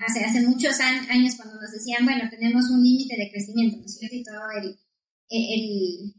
hace, 0.00 0.24
hace 0.24 0.46
muchos 0.46 0.78
años 0.80 1.36
cuando 1.36 1.60
nos 1.60 1.72
decían, 1.72 2.04
bueno, 2.04 2.28
tenemos 2.28 2.68
un 2.70 2.82
límite 2.82 3.16
de 3.16 3.30
crecimiento, 3.30 3.78
¿no 3.78 3.86
es 3.86 3.96
cierto? 3.96 4.16
Y 4.16 4.24
todo 4.24 4.50
el, 4.60 4.78
el 5.30 6.14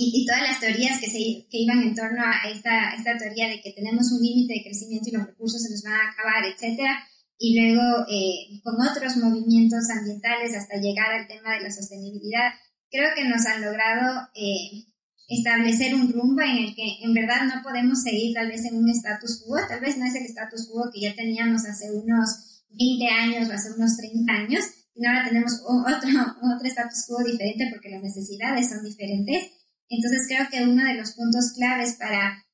y, 0.00 0.24
todas 0.26 0.42
las 0.42 0.60
teorías 0.60 1.00
que, 1.00 1.10
se, 1.10 1.18
que 1.50 1.58
iban 1.58 1.82
en 1.82 1.94
torno 1.94 2.22
a 2.22 2.48
esta, 2.48 2.94
esta 2.94 3.18
teoría 3.18 3.48
de 3.48 3.60
que 3.60 3.72
tenemos 3.72 4.12
un 4.12 4.22
límite 4.22 4.54
de 4.54 4.62
crecimiento 4.62 5.08
y 5.08 5.12
los 5.12 5.26
recursos 5.26 5.60
se 5.60 5.70
nos 5.70 5.82
van 5.82 5.94
a 5.94 6.10
acabar, 6.12 6.44
etcétera, 6.46 7.02
y 7.38 7.54
luego 7.54 8.04
eh, 8.10 8.60
con 8.64 8.74
otros 8.80 9.16
movimientos 9.16 9.88
ambientales 9.96 10.56
hasta 10.56 10.80
llegar 10.80 11.12
al 11.12 11.28
tema 11.28 11.54
de 11.54 11.62
la 11.62 11.70
sostenibilidad, 11.70 12.50
creo 12.90 13.10
que 13.14 13.24
nos 13.24 13.46
han 13.46 13.62
logrado 13.62 14.28
eh, 14.34 14.86
establecer 15.28 15.94
un 15.94 16.12
rumbo 16.12 16.42
en 16.42 16.64
el 16.64 16.74
que 16.74 16.98
en 17.02 17.14
verdad 17.14 17.44
no 17.44 17.62
podemos 17.62 18.02
seguir 18.02 18.34
tal 18.34 18.48
vez 18.48 18.64
en 18.64 18.76
un 18.76 18.88
status 18.90 19.44
quo, 19.44 19.56
tal 19.68 19.80
vez 19.80 19.96
no 19.98 20.06
es 20.06 20.14
el 20.16 20.26
status 20.26 20.68
quo 20.68 20.90
que 20.92 21.00
ya 21.00 21.14
teníamos 21.14 21.64
hace 21.64 21.92
unos 21.92 22.64
20 22.70 23.06
años 23.06 23.48
o 23.48 23.52
hace 23.52 23.72
unos 23.72 23.96
30 23.96 24.32
años, 24.32 24.64
sino 24.92 25.08
ahora 25.08 25.28
tenemos 25.28 25.62
otro, 25.64 26.08
otro 26.54 26.66
status 26.66 27.06
quo 27.06 27.22
diferente 27.24 27.68
porque 27.70 27.90
las 27.90 28.02
necesidades 28.02 28.68
son 28.68 28.82
diferentes. 28.82 29.52
Entonces 29.88 30.26
creo 30.26 30.48
que 30.50 30.68
uno 30.68 30.84
de 30.84 30.94
los 30.94 31.12
puntos 31.12 31.52
claves 31.54 31.96
para 31.98 32.44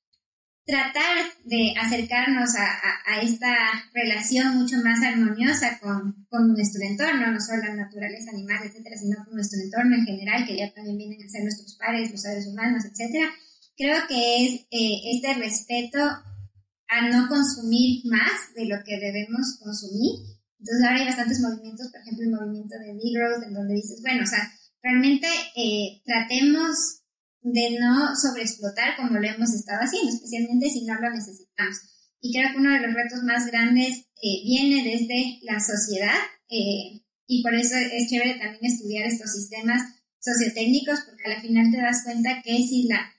tratar 0.66 1.26
de 1.44 1.75
acercarnos 1.78 2.54
a, 2.56 3.21
esta 3.21 3.54
relación 3.92 4.59
mucho 4.59 4.76
más 4.78 5.02
armoniosa 5.02 5.78
con, 5.80 6.26
nuestro 6.54 6.83
entorno, 6.83 7.30
no 7.30 7.40
solo 7.40 7.62
la 7.62 7.76
naturaleza 7.76 8.30
animal, 8.33 8.64
etcétera, 8.64 8.97
sino 8.97 9.25
con 9.25 9.35
nuestro 9.35 9.61
entorno 9.61 9.94
en 9.97 10.04
general, 10.04 10.47
que 10.47 10.56
ya 10.56 10.73
también 10.73 10.99
vienen 10.99 11.23
a 11.23 11.28
ser 11.28 11.42
nuestros 11.42 11.76
pares, 11.76 12.11
los 12.11 12.21
seres 12.21 12.47
humanos, 12.47 12.85
etcétera. 12.85 13.30
Creo 13.76 14.06
que 14.09 14.47
es 14.47 14.61
eh, 14.71 15.14
este 15.14 15.35
respeto 15.35 15.99
a 16.00 17.09
no 17.09 17.28
consumir 17.28 18.02
más 18.06 18.54
de 18.54 18.66
lo 18.66 18.76
que 18.85 18.99
debemos 18.99 19.59
consumir. 19.62 20.21
Entonces 20.59 20.85
ahora 20.87 21.00
hay 21.00 21.06
bastantes 21.06 21.40
movimientos, 21.40 21.88
por 21.90 22.00
ejemplo 22.00 22.25
el 22.25 22.30
movimiento 22.30 22.75
de 22.78 22.94
Degrowth, 22.94 23.44
en 23.47 23.54
donde 23.54 23.75
dices, 23.75 24.00
bueno, 24.02 24.23
o 24.25 24.26
sea, 24.26 24.50
realmente 24.83 25.28
eh, 25.56 26.02
tratemos 26.04 27.03
de 27.44 27.76
no 27.78 28.16
sobreexplotar 28.16 28.96
como 28.96 29.20
lo 29.20 29.28
hemos 29.28 29.52
estado 29.52 29.80
haciendo, 29.82 30.08
especialmente 30.08 30.70
si 30.70 30.84
no 30.86 30.94
lo 30.94 31.10
necesitamos. 31.10 31.76
Y 32.20 32.32
creo 32.32 32.50
que 32.50 32.58
uno 32.58 32.72
de 32.72 32.80
los 32.80 32.94
retos 32.94 33.22
más 33.22 33.46
grandes 33.46 34.08
eh, 34.16 34.40
viene 34.44 34.82
desde 34.82 35.40
la 35.42 35.60
sociedad 35.60 36.16
eh, 36.48 37.04
y 37.26 37.42
por 37.42 37.54
eso 37.54 37.76
es 37.76 38.08
chévere 38.08 38.38
también 38.40 38.64
estudiar 38.64 39.06
estos 39.06 39.30
sistemas 39.30 39.82
sociotécnicos 40.20 41.00
porque 41.00 41.30
al 41.30 41.42
final 41.42 41.70
te 41.70 41.82
das 41.82 42.02
cuenta 42.02 42.40
que 42.42 42.56
si, 42.64 42.88
la, 42.88 43.12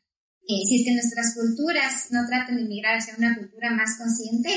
eh, 0.50 0.66
si 0.68 0.82
es 0.82 0.86
que 0.86 0.94
nuestras 0.94 1.36
culturas 1.36 2.08
no 2.10 2.26
tratan 2.26 2.58
de 2.58 2.64
migrar 2.64 2.98
hacia 2.98 3.16
una 3.16 3.38
cultura 3.38 3.70
más 3.70 3.96
consciente, 3.98 4.50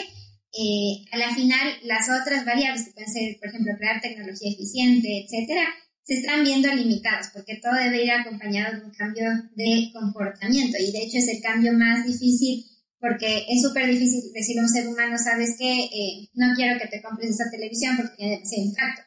a 1.13 1.19
la 1.19 1.35
final 1.35 1.69
las 1.85 2.09
otras 2.09 2.45
variables 2.45 2.87
que 2.87 2.93
pueden 2.93 3.13
ser, 3.13 3.39
por 3.39 3.51
ejemplo, 3.51 3.75
crear 3.77 4.01
tecnología 4.01 4.51
eficiente, 4.51 5.25
etcétera, 5.25 5.69
se 6.09 6.15
están 6.15 6.43
viendo 6.43 6.73
limitados 6.75 7.29
porque 7.35 7.61
todo 7.63 7.75
debe 7.75 8.03
ir 8.03 8.11
acompañado 8.11 8.79
de 8.79 8.85
un 8.87 8.91
cambio 8.93 9.29
de 9.55 9.91
comportamiento 9.93 10.79
y 10.81 10.91
de 10.91 11.03
hecho 11.05 11.19
es 11.19 11.29
el 11.29 11.43
cambio 11.43 11.75
más 11.75 12.07
difícil 12.07 12.65
porque 12.99 13.45
es 13.47 13.61
súper 13.61 13.87
difícil 13.91 14.33
decirle 14.33 14.63
a 14.63 14.65
un 14.65 14.71
ser 14.71 14.89
humano, 14.89 15.17
sabes 15.19 15.55
que 15.59 15.85
eh, 15.85 16.31
no 16.33 16.47
quiero 16.57 16.81
que 16.81 16.89
te 16.89 17.03
compres 17.03 17.31
esa 17.31 17.51
televisión 17.51 17.95
porque 17.97 18.25
demasiado 18.25 18.65
impacto. 18.65 19.03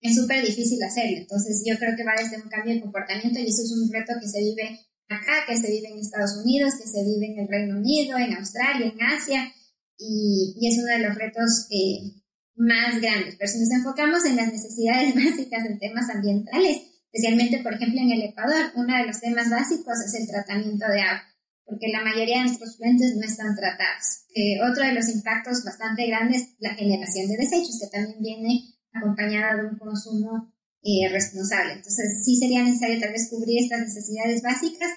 Es 0.00 0.16
súper 0.16 0.44
difícil 0.44 0.82
hacerlo. 0.82 1.18
Entonces 1.18 1.62
yo 1.64 1.78
creo 1.78 1.94
que 1.94 2.04
va 2.04 2.14
desde 2.18 2.42
un 2.42 2.48
cambio 2.48 2.74
de 2.74 2.80
comportamiento 2.80 3.38
y 3.38 3.46
eso 3.46 3.62
es 3.62 3.70
un 3.70 3.92
reto 3.92 4.14
que 4.20 4.28
se 4.28 4.40
vive 4.40 4.80
acá, 5.08 5.44
que 5.46 5.56
se 5.56 5.70
vive 5.70 5.88
en 5.88 5.98
Estados 5.98 6.36
Unidos, 6.42 6.74
que 6.80 6.88
se 6.88 7.04
vive 7.04 7.26
en 7.26 7.38
el 7.38 7.48
Reino 7.48 7.78
Unido, 7.78 8.18
en 8.18 8.34
Australia, 8.34 8.86
en 8.86 9.02
Asia 9.02 9.52
y, 9.96 10.56
y 10.58 10.68
es 10.68 10.78
uno 10.78 10.90
de 10.92 11.06
los 11.06 11.14
retos 11.14 11.68
eh, 11.70 12.16
más 12.56 13.00
grandes, 13.00 13.36
pero 13.38 13.50
si 13.52 13.60
nos 13.60 13.70
enfocamos 13.70 14.24
en 14.24 14.36
las 14.36 14.52
necesidades 14.52 15.14
básicas 15.14 15.64
en 15.66 15.78
temas 15.78 16.08
ambientales, 16.10 16.82
especialmente, 17.12 17.62
por 17.62 17.74
ejemplo, 17.74 18.00
en 18.00 18.10
el 18.10 18.22
Ecuador, 18.22 18.72
uno 18.74 18.96
de 18.96 19.06
los 19.06 19.20
temas 19.20 19.50
básicos 19.50 20.00
es 20.04 20.14
el 20.14 20.26
tratamiento 20.26 20.86
de 20.88 21.00
agua, 21.00 21.22
porque 21.64 21.88
la 21.92 22.02
mayoría 22.02 22.38
de 22.38 22.44
nuestros 22.44 22.76
fuentes 22.78 23.14
no 23.16 23.24
están 23.24 23.54
tratados. 23.54 24.24
Eh, 24.34 24.58
otro 24.62 24.84
de 24.84 24.92
los 24.92 25.08
impactos 25.08 25.64
bastante 25.64 26.06
grandes 26.06 26.42
es 26.42 26.48
la 26.58 26.74
generación 26.74 27.28
de 27.28 27.36
desechos, 27.36 27.78
que 27.80 27.88
también 27.88 28.20
viene 28.20 28.74
acompañada 28.92 29.56
de 29.56 29.68
un 29.68 29.78
consumo 29.78 30.52
eh, 30.82 31.08
responsable. 31.10 31.74
Entonces, 31.74 32.24
sí 32.24 32.36
sería 32.36 32.62
necesario 32.62 33.00
tal 33.00 33.12
vez 33.12 33.28
cubrir 33.28 33.62
estas 33.62 33.80
necesidades 33.80 34.42
básicas 34.42 34.90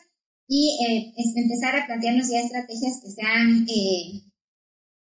y 0.47 0.77
eh, 0.87 1.13
empezar 1.35 1.75
a 1.75 1.85
plantearnos 1.85 2.29
ya 2.29 2.39
estrategias 2.39 3.01
que 3.03 3.11
sean 3.11 3.65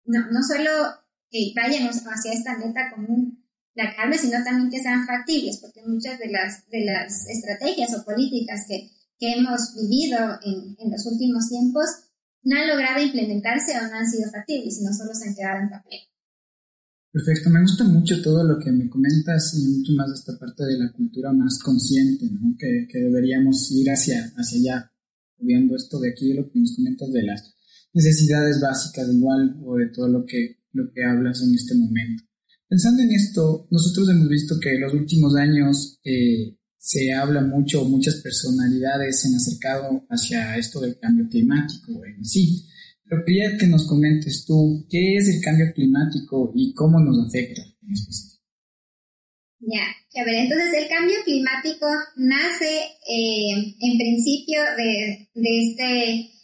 no, 0.05 0.31
no 0.31 0.41
solo 0.41 0.71
que 1.29 1.53
vayan 1.55 1.87
hacia 1.87 2.33
esta 2.33 2.57
meta 2.57 2.91
común 2.95 3.43
la 3.77 3.95
carne, 3.95 4.17
sino 4.17 4.43
también 4.43 4.71
que 4.71 4.81
sean 4.81 5.05
factibles, 5.05 5.59
porque 5.61 5.85
muchas 5.85 6.17
de 6.17 6.29
las, 6.29 6.67
de 6.69 6.83
las 6.83 7.29
estrategias 7.29 7.93
o 7.93 8.03
políticas 8.03 8.65
que, 8.67 8.89
que 9.19 9.33
hemos 9.33 9.75
vivido 9.77 10.17
en, 10.41 10.75
en, 10.79 10.91
los 10.91 11.05
últimos 11.05 11.47
tiempos 11.47 11.85
no 12.41 12.57
han 12.57 12.67
logrado 12.67 13.05
implementarse 13.05 13.77
o 13.77 13.87
no 13.87 13.95
han 13.95 14.09
sido 14.09 14.31
factibles, 14.31 14.77
sino 14.77 14.91
solo 14.91 15.13
se 15.13 15.29
han 15.29 15.35
quedado 15.35 15.61
en 15.61 15.69
papel. 15.69 15.99
Perfecto, 17.11 17.49
me 17.49 17.61
gusta 17.61 17.83
mucho 17.83 18.21
todo 18.21 18.43
lo 18.43 18.57
que 18.59 18.71
me 18.71 18.89
comentas 18.89 19.53
y 19.53 19.61
mucho 19.77 19.93
más 19.93 20.09
de 20.09 20.15
esta 20.15 20.37
parte 20.39 20.65
de 20.65 20.79
la 20.79 20.91
cultura 20.91 21.31
más 21.31 21.59
consciente, 21.59 22.25
¿no? 22.31 22.55
que, 22.57 22.87
que 22.89 22.99
deberíamos 22.99 23.71
ir 23.71 23.89
hacia, 23.89 24.33
hacia 24.35 24.57
allá, 24.57 24.91
viendo 25.37 25.75
esto 25.75 25.99
de 25.99 26.11
aquí, 26.11 26.33
lo 26.33 26.49
que 26.49 26.59
nos 26.59 26.75
comentas 26.75 27.11
de 27.11 27.23
las 27.23 27.53
necesidades 27.93 28.59
básicas 28.59 29.07
igual 29.11 29.61
o 29.63 29.77
de 29.77 29.87
todo 29.89 30.07
lo 30.07 30.25
que 30.25 30.57
lo 30.77 30.91
que 30.93 31.03
hablas 31.03 31.41
en 31.41 31.53
este 31.53 31.75
momento. 31.75 32.23
Pensando 32.69 33.01
en 33.01 33.11
esto, 33.11 33.67
nosotros 33.71 34.09
hemos 34.09 34.27
visto 34.27 34.55
que 34.61 34.75
en 34.75 34.81
los 34.81 34.93
últimos 34.93 35.35
años 35.35 35.99
eh, 36.03 36.57
se 36.77 37.13
habla 37.13 37.41
mucho, 37.41 37.85
muchas 37.85 38.15
personalidades 38.21 39.21
se 39.21 39.29
han 39.29 39.35
acercado 39.35 40.05
hacia 40.09 40.57
esto 40.57 40.79
del 40.79 40.99
cambio 40.99 41.27
climático 41.29 42.03
en 42.05 42.23
sí. 42.23 42.65
Pero 43.03 43.23
quería 43.25 43.57
que 43.57 43.67
nos 43.67 43.87
comentes 43.87 44.45
tú, 44.45 44.85
¿qué 44.89 45.15
es 45.15 45.29
el 45.29 45.41
cambio 45.41 45.65
climático 45.73 46.51
y 46.55 46.73
cómo 46.73 46.99
nos 46.99 47.27
afecta 47.27 47.61
en 47.61 47.93
específico? 47.93 48.43
Ya, 49.59 50.21
a 50.21 50.25
ver, 50.25 50.35
entonces 50.35 50.69
el 50.77 50.87
cambio 50.87 51.15
climático 51.25 51.87
nace 52.17 52.79
eh, 53.09 53.75
en 53.79 53.97
principio 53.97 54.59
de, 54.77 55.29
de 55.33 55.61
este 55.61 56.36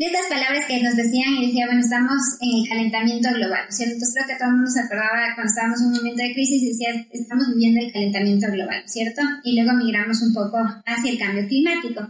de 0.00 0.06
estas 0.06 0.32
palabras 0.32 0.64
que 0.64 0.82
nos 0.82 0.96
decían 0.96 1.34
y 1.36 1.48
decía, 1.48 1.66
bueno, 1.66 1.82
estamos 1.82 2.16
en 2.40 2.56
el 2.56 2.68
calentamiento 2.70 3.28
global, 3.34 3.68
¿cierto? 3.68 4.00
Entonces 4.00 4.14
creo 4.16 4.28
que 4.32 4.40
todo 4.40 4.48
el 4.48 4.56
mundo 4.56 4.70
se 4.70 4.80
acordaba 4.80 5.34
cuando 5.36 5.50
estábamos 5.52 5.80
en 5.80 5.86
un 5.88 5.96
momento 6.00 6.22
de 6.22 6.32
crisis 6.32 6.62
y 6.62 6.68
decía, 6.72 7.06
estamos 7.12 7.44
viviendo 7.52 7.84
el 7.84 7.92
calentamiento 7.92 8.46
global, 8.48 8.80
¿cierto? 8.86 9.20
Y 9.44 9.60
luego 9.60 9.76
migramos 9.76 10.22
un 10.22 10.32
poco 10.32 10.56
hacia 10.86 11.12
el 11.12 11.18
cambio 11.18 11.46
climático. 11.46 12.00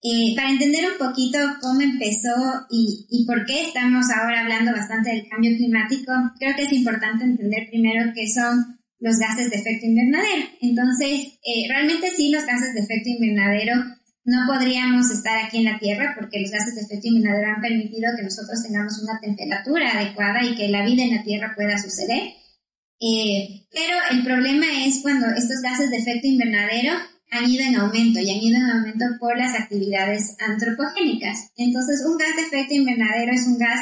Eh, 0.00 0.32
para 0.34 0.48
entender 0.48 0.84
un 0.88 0.96
poquito 0.96 1.36
cómo 1.60 1.80
empezó 1.82 2.64
y, 2.70 3.04
y, 3.10 3.26
por 3.26 3.44
qué 3.44 3.68
estamos 3.68 4.06
ahora 4.16 4.40
hablando 4.40 4.72
bastante 4.72 5.10
del 5.10 5.28
cambio 5.28 5.56
climático, 5.56 6.12
creo 6.38 6.56
que 6.56 6.62
es 6.62 6.72
importante 6.72 7.24
entender 7.24 7.68
primero 7.68 8.12
qué 8.14 8.24
son 8.32 8.80
los 8.98 9.18
gases 9.18 9.50
de 9.50 9.56
efecto 9.56 9.84
invernadero. 9.84 10.46
Entonces, 10.62 11.36
eh, 11.44 11.68
realmente 11.68 12.08
sí, 12.16 12.30
los 12.30 12.46
gases 12.46 12.72
de 12.72 12.80
efecto 12.80 13.10
invernadero 13.10 13.74
no 14.26 14.44
podríamos 14.46 15.08
estar 15.12 15.38
aquí 15.38 15.58
en 15.58 15.66
la 15.66 15.78
Tierra 15.78 16.14
porque 16.18 16.40
los 16.40 16.50
gases 16.50 16.74
de 16.74 16.82
efecto 16.82 17.06
invernadero 17.06 17.54
han 17.54 17.62
permitido 17.62 18.10
que 18.16 18.24
nosotros 18.24 18.60
tengamos 18.60 19.00
una 19.00 19.20
temperatura 19.20 19.92
adecuada 19.92 20.44
y 20.44 20.56
que 20.56 20.68
la 20.68 20.84
vida 20.84 21.04
en 21.04 21.14
la 21.14 21.22
Tierra 21.22 21.54
pueda 21.54 21.78
suceder. 21.78 22.34
Eh, 23.00 23.66
pero 23.70 23.96
el 24.10 24.24
problema 24.24 24.66
es 24.84 24.98
cuando 25.02 25.28
estos 25.28 25.62
gases 25.62 25.90
de 25.90 25.98
efecto 25.98 26.26
invernadero 26.26 26.94
han 27.30 27.48
ido 27.48 27.64
en 27.64 27.76
aumento 27.76 28.18
y 28.18 28.30
han 28.30 28.42
ido 28.42 28.58
en 28.58 28.70
aumento 28.70 29.04
por 29.20 29.38
las 29.38 29.54
actividades 29.54 30.34
antropogénicas. 30.40 31.52
Entonces, 31.56 32.04
un 32.04 32.18
gas 32.18 32.34
de 32.34 32.42
efecto 32.42 32.74
invernadero 32.74 33.32
es 33.32 33.46
un 33.46 33.58
gas 33.58 33.78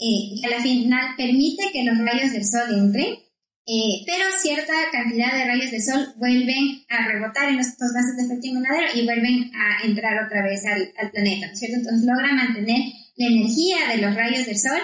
eh, 0.00 0.34
que 0.40 0.52
al 0.52 0.62
final 0.62 1.14
permite 1.16 1.70
que 1.72 1.84
los 1.84 1.98
rayos 1.98 2.32
del 2.32 2.44
sol 2.44 2.74
entren 2.74 3.25
eh, 3.66 4.04
pero 4.06 4.24
cierta 4.38 4.72
cantidad 4.92 5.32
de 5.34 5.44
rayos 5.44 5.72
de 5.72 5.82
sol 5.82 6.14
vuelven 6.16 6.84
a 6.88 7.08
rebotar 7.08 7.48
en 7.48 7.58
estos 7.58 7.92
gases 7.92 8.16
de 8.16 8.24
efecto 8.24 8.46
invernadero 8.46 8.86
y 8.94 9.04
vuelven 9.04 9.50
a 9.54 9.84
entrar 9.84 10.24
otra 10.24 10.42
vez 10.44 10.64
al, 10.66 10.92
al 10.96 11.10
planeta, 11.10 11.54
cierto? 11.54 11.78
Entonces 11.78 12.06
logra 12.06 12.32
mantener 12.32 12.80
la 13.16 13.26
energía 13.26 13.88
de 13.90 14.02
los 14.02 14.14
rayos 14.14 14.46
del 14.46 14.58
sol 14.58 14.78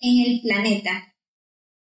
en 0.00 0.26
el 0.26 0.40
planeta. 0.40 1.14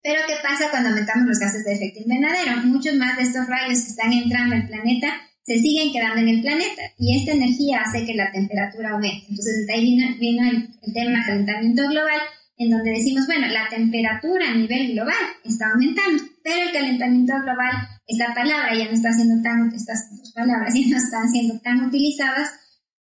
Pero 0.03 0.21
¿qué 0.27 0.33
pasa 0.43 0.69
cuando 0.71 0.89
aumentamos 0.89 1.27
los 1.27 1.39
gases 1.39 1.63
de 1.63 1.73
efecto 1.73 2.01
invernadero? 2.01 2.57
Muchos 2.65 2.95
más 2.95 3.17
de 3.17 3.23
estos 3.23 3.47
rayos 3.47 3.81
que 3.81 3.89
están 3.91 4.11
entrando 4.11 4.55
al 4.55 4.67
planeta 4.67 5.21
se 5.43 5.57
siguen 5.57 5.91
quedando 5.91 6.21
en 6.21 6.29
el 6.29 6.41
planeta 6.41 6.81
y 6.97 7.17
esta 7.17 7.31
energía 7.31 7.81
hace 7.81 8.05
que 8.05 8.13
la 8.13 8.31
temperatura 8.31 8.91
aumente. 8.91 9.25
Entonces 9.29 9.67
de 9.67 9.73
ahí 9.73 9.97
vino, 10.19 10.49
el, 10.49 10.69
el 10.81 10.93
tema 10.93 11.25
calentamiento 11.25 11.87
global 11.87 12.19
en 12.61 12.69
donde 12.69 12.91
decimos, 12.91 13.25
bueno, 13.25 13.47
la 13.47 13.67
temperatura 13.69 14.51
a 14.51 14.53
nivel 14.53 14.93
global 14.93 15.25
está 15.43 15.71
aumentando, 15.71 16.23
pero 16.43 16.69
el 16.69 16.71
calentamiento 16.71 17.33
global, 17.41 17.73
esta 18.05 18.35
palabra 18.35 18.75
ya 18.75 18.85
no 18.85 18.91
está 18.91 19.11
siendo 19.11 19.41
tan, 19.41 19.73
estas 19.73 20.09
palabras 20.35 20.71
ya 20.75 20.87
no 20.87 20.97
están 20.97 21.27
siendo 21.27 21.59
tan 21.59 21.85
utilizadas, 21.85 22.51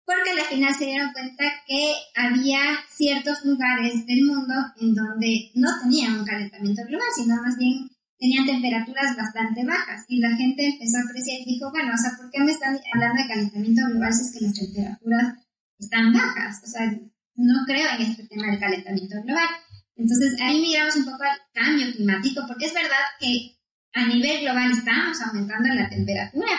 porque 0.06 0.30
al 0.30 0.46
final 0.46 0.74
se 0.74 0.86
dieron 0.86 1.12
cuenta 1.12 1.44
que 1.66 1.92
había 2.14 2.60
ciertos 2.88 3.44
lugares 3.44 4.06
del 4.06 4.24
mundo 4.24 4.54
en 4.80 4.94
donde 4.94 5.50
no 5.54 5.68
tenían 5.82 6.20
un 6.20 6.24
calentamiento 6.24 6.82
global, 6.86 7.08
sino 7.16 7.42
más 7.42 7.58
bien 7.58 7.90
tenían 8.16 8.46
temperaturas 8.46 9.16
bastante 9.16 9.66
bajas. 9.66 10.04
Y 10.08 10.20
la 10.20 10.36
gente 10.36 10.66
empezó 10.66 10.98
a 10.98 11.02
apreciar 11.02 11.40
y 11.40 11.54
dijo, 11.54 11.70
bueno, 11.72 11.92
o 11.92 11.98
sea, 11.98 12.16
¿por 12.16 12.30
qué 12.30 12.40
me 12.40 12.52
están 12.52 12.78
hablando 12.94 13.22
de 13.22 13.28
calentamiento 13.28 13.82
global 13.90 14.14
si 14.14 14.22
es 14.22 14.32
que 14.32 14.44
las 14.46 14.54
temperaturas 14.54 15.34
están 15.78 16.12
bajas? 16.12 16.62
O 16.64 16.66
sea, 16.68 16.98
no 17.38 17.64
creo 17.66 17.88
en 17.94 18.02
este 18.02 18.26
tema 18.26 18.50
del 18.50 18.58
calentamiento 18.58 19.14
global. 19.22 19.48
Entonces 19.96 20.40
ahí 20.42 20.60
miramos 20.60 20.96
un 20.96 21.04
poco 21.04 21.22
al 21.22 21.38
cambio 21.54 21.92
climático, 21.94 22.42
porque 22.46 22.66
es 22.66 22.74
verdad 22.74 23.06
que 23.20 23.56
a 23.94 24.06
nivel 24.06 24.42
global 24.42 24.70
estamos 24.70 25.20
aumentando 25.22 25.74
la 25.74 25.88
temperatura, 25.88 26.50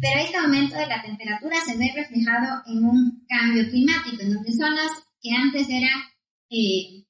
pero 0.00 0.20
este 0.20 0.38
aumento 0.38 0.76
de 0.76 0.86
la 0.86 1.02
temperatura 1.02 1.56
se 1.64 1.76
ve 1.76 1.92
reflejado 1.94 2.62
en 2.66 2.84
un 2.84 3.26
cambio 3.28 3.68
climático, 3.70 4.22
en 4.22 4.34
donde 4.34 4.52
zonas 4.52 4.90
que 5.20 5.30
antes 5.30 5.68
eran, 5.68 5.98
eh, 6.48 7.04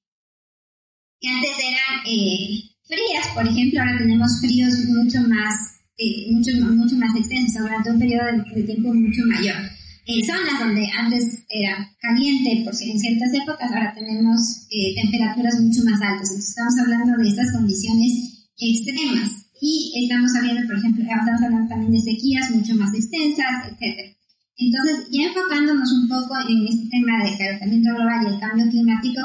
que 1.21 1.29
antes 1.29 1.57
eran 1.61 2.01
eh, 2.07 2.73
frías, 2.85 3.29
por 3.35 3.47
ejemplo, 3.47 3.81
ahora 3.81 3.99
tenemos 3.99 4.41
fríos 4.41 4.75
mucho 4.89 5.21
más, 5.29 5.55
eh, 5.97 6.33
mucho, 6.33 6.53
mucho 6.57 6.97
más 6.97 7.15
extensos, 7.17 7.63
durante 7.63 7.91
un 7.91 7.99
periodo 7.99 8.27
de 8.55 8.63
tiempo 8.65 8.93
mucho 8.93 9.23
mayor 9.27 9.80
en 10.11 10.27
zonas 10.27 10.59
donde 10.59 10.91
antes 10.91 11.45
era 11.49 11.87
caliente 12.01 12.63
por 12.65 12.75
en 12.75 12.99
ciertas 12.99 13.33
épocas, 13.35 13.71
ahora 13.71 13.95
tenemos 13.95 14.67
eh, 14.71 14.95
temperaturas 14.95 15.61
mucho 15.61 15.85
más 15.85 16.01
altas. 16.03 16.31
Entonces 16.31 16.51
estamos 16.51 16.75
hablando 16.83 17.23
de 17.23 17.29
estas 17.29 17.53
condiciones 17.53 18.51
extremas 18.59 19.47
y 19.61 19.93
estamos 20.03 20.35
hablando, 20.35 20.67
por 20.67 20.79
ejemplo, 20.79 21.05
estamos 21.05 21.43
hablando 21.43 21.69
también 21.69 21.93
de 21.93 22.01
sequías 22.01 22.51
mucho 22.51 22.75
más 22.75 22.91
extensas, 22.95 23.71
etc. 23.71 24.17
Entonces, 24.57 25.07
ya 25.13 25.29
enfocándonos 25.29 25.93
un 25.93 26.09
poco 26.09 26.35
en 26.49 26.67
este 26.67 26.89
tema 26.91 27.25
de 27.25 27.39
calentamiento 27.39 27.95
global 27.95 28.25
y 28.25 28.35
el 28.35 28.41
cambio 28.41 28.69
climático, 28.69 29.21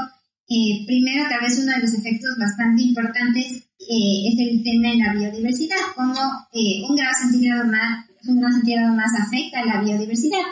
eh, 0.48 0.86
primero, 0.86 1.26
tal 1.28 1.42
vez 1.42 1.58
uno 1.58 1.74
de 1.74 1.82
los 1.82 1.94
efectos 1.94 2.38
bastante 2.38 2.84
importantes 2.84 3.66
eh, 3.80 4.30
es 4.30 4.38
el 4.38 4.64
tema 4.64 4.90
de 4.90 4.98
la 4.98 5.14
biodiversidad, 5.14 5.82
como 5.96 6.14
un 6.14 6.96
grado 6.96 7.14
centígrado 7.20 7.66
más, 7.66 8.06
un 8.28 8.40
grado 8.40 8.54
centígrado 8.54 8.94
más 8.94 9.12
afecta 9.20 9.60
a 9.62 9.66
la 9.66 9.82
biodiversidad. 9.82 10.46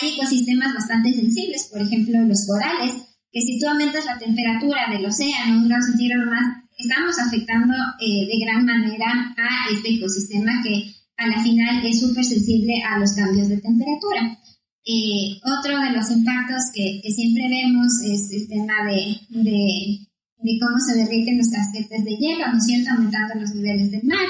Hay 0.00 0.14
ecosistemas 0.14 0.74
bastante 0.74 1.12
sensibles, 1.12 1.68
por 1.72 1.80
ejemplo 1.80 2.20
los 2.24 2.46
corales, 2.46 2.92
que 3.32 3.40
si 3.40 3.58
tú 3.58 3.68
aumentas 3.68 4.04
la 4.04 4.18
temperatura 4.18 4.88
del 4.90 5.06
océano 5.06 5.58
un 5.58 5.68
grado 5.68 5.86
centígrado 5.86 6.30
más, 6.30 6.64
estamos 6.76 7.18
afectando 7.18 7.74
eh, 8.00 8.26
de 8.26 8.38
gran 8.44 8.64
manera 8.64 9.34
a 9.36 9.72
este 9.72 9.94
ecosistema 9.94 10.52
que 10.62 10.94
a 11.16 11.26
la 11.26 11.42
final 11.42 11.84
es 11.84 12.00
súper 12.00 12.24
sensible 12.24 12.82
a 12.82 12.98
los 12.98 13.12
cambios 13.12 13.48
de 13.48 13.58
temperatura. 13.58 14.38
Eh, 14.84 15.40
otro 15.44 15.78
de 15.80 15.90
los 15.90 16.10
impactos 16.10 16.70
que, 16.72 17.02
siempre 17.12 17.48
vemos 17.48 17.92
es 18.04 18.30
el 18.32 18.48
tema 18.48 18.72
de, 18.86 19.18
de, 19.28 20.58
cómo 20.60 20.78
se 20.78 20.94
derriten 20.94 21.36
los 21.36 21.50
casquetes 21.50 22.04
de 22.04 22.16
hielo, 22.16 22.46
¿no 22.50 22.56
es 22.56 22.64
cierto?, 22.64 22.90
aumentando 22.92 23.34
los 23.34 23.54
niveles 23.54 23.90
del 23.90 24.04
mar. 24.04 24.26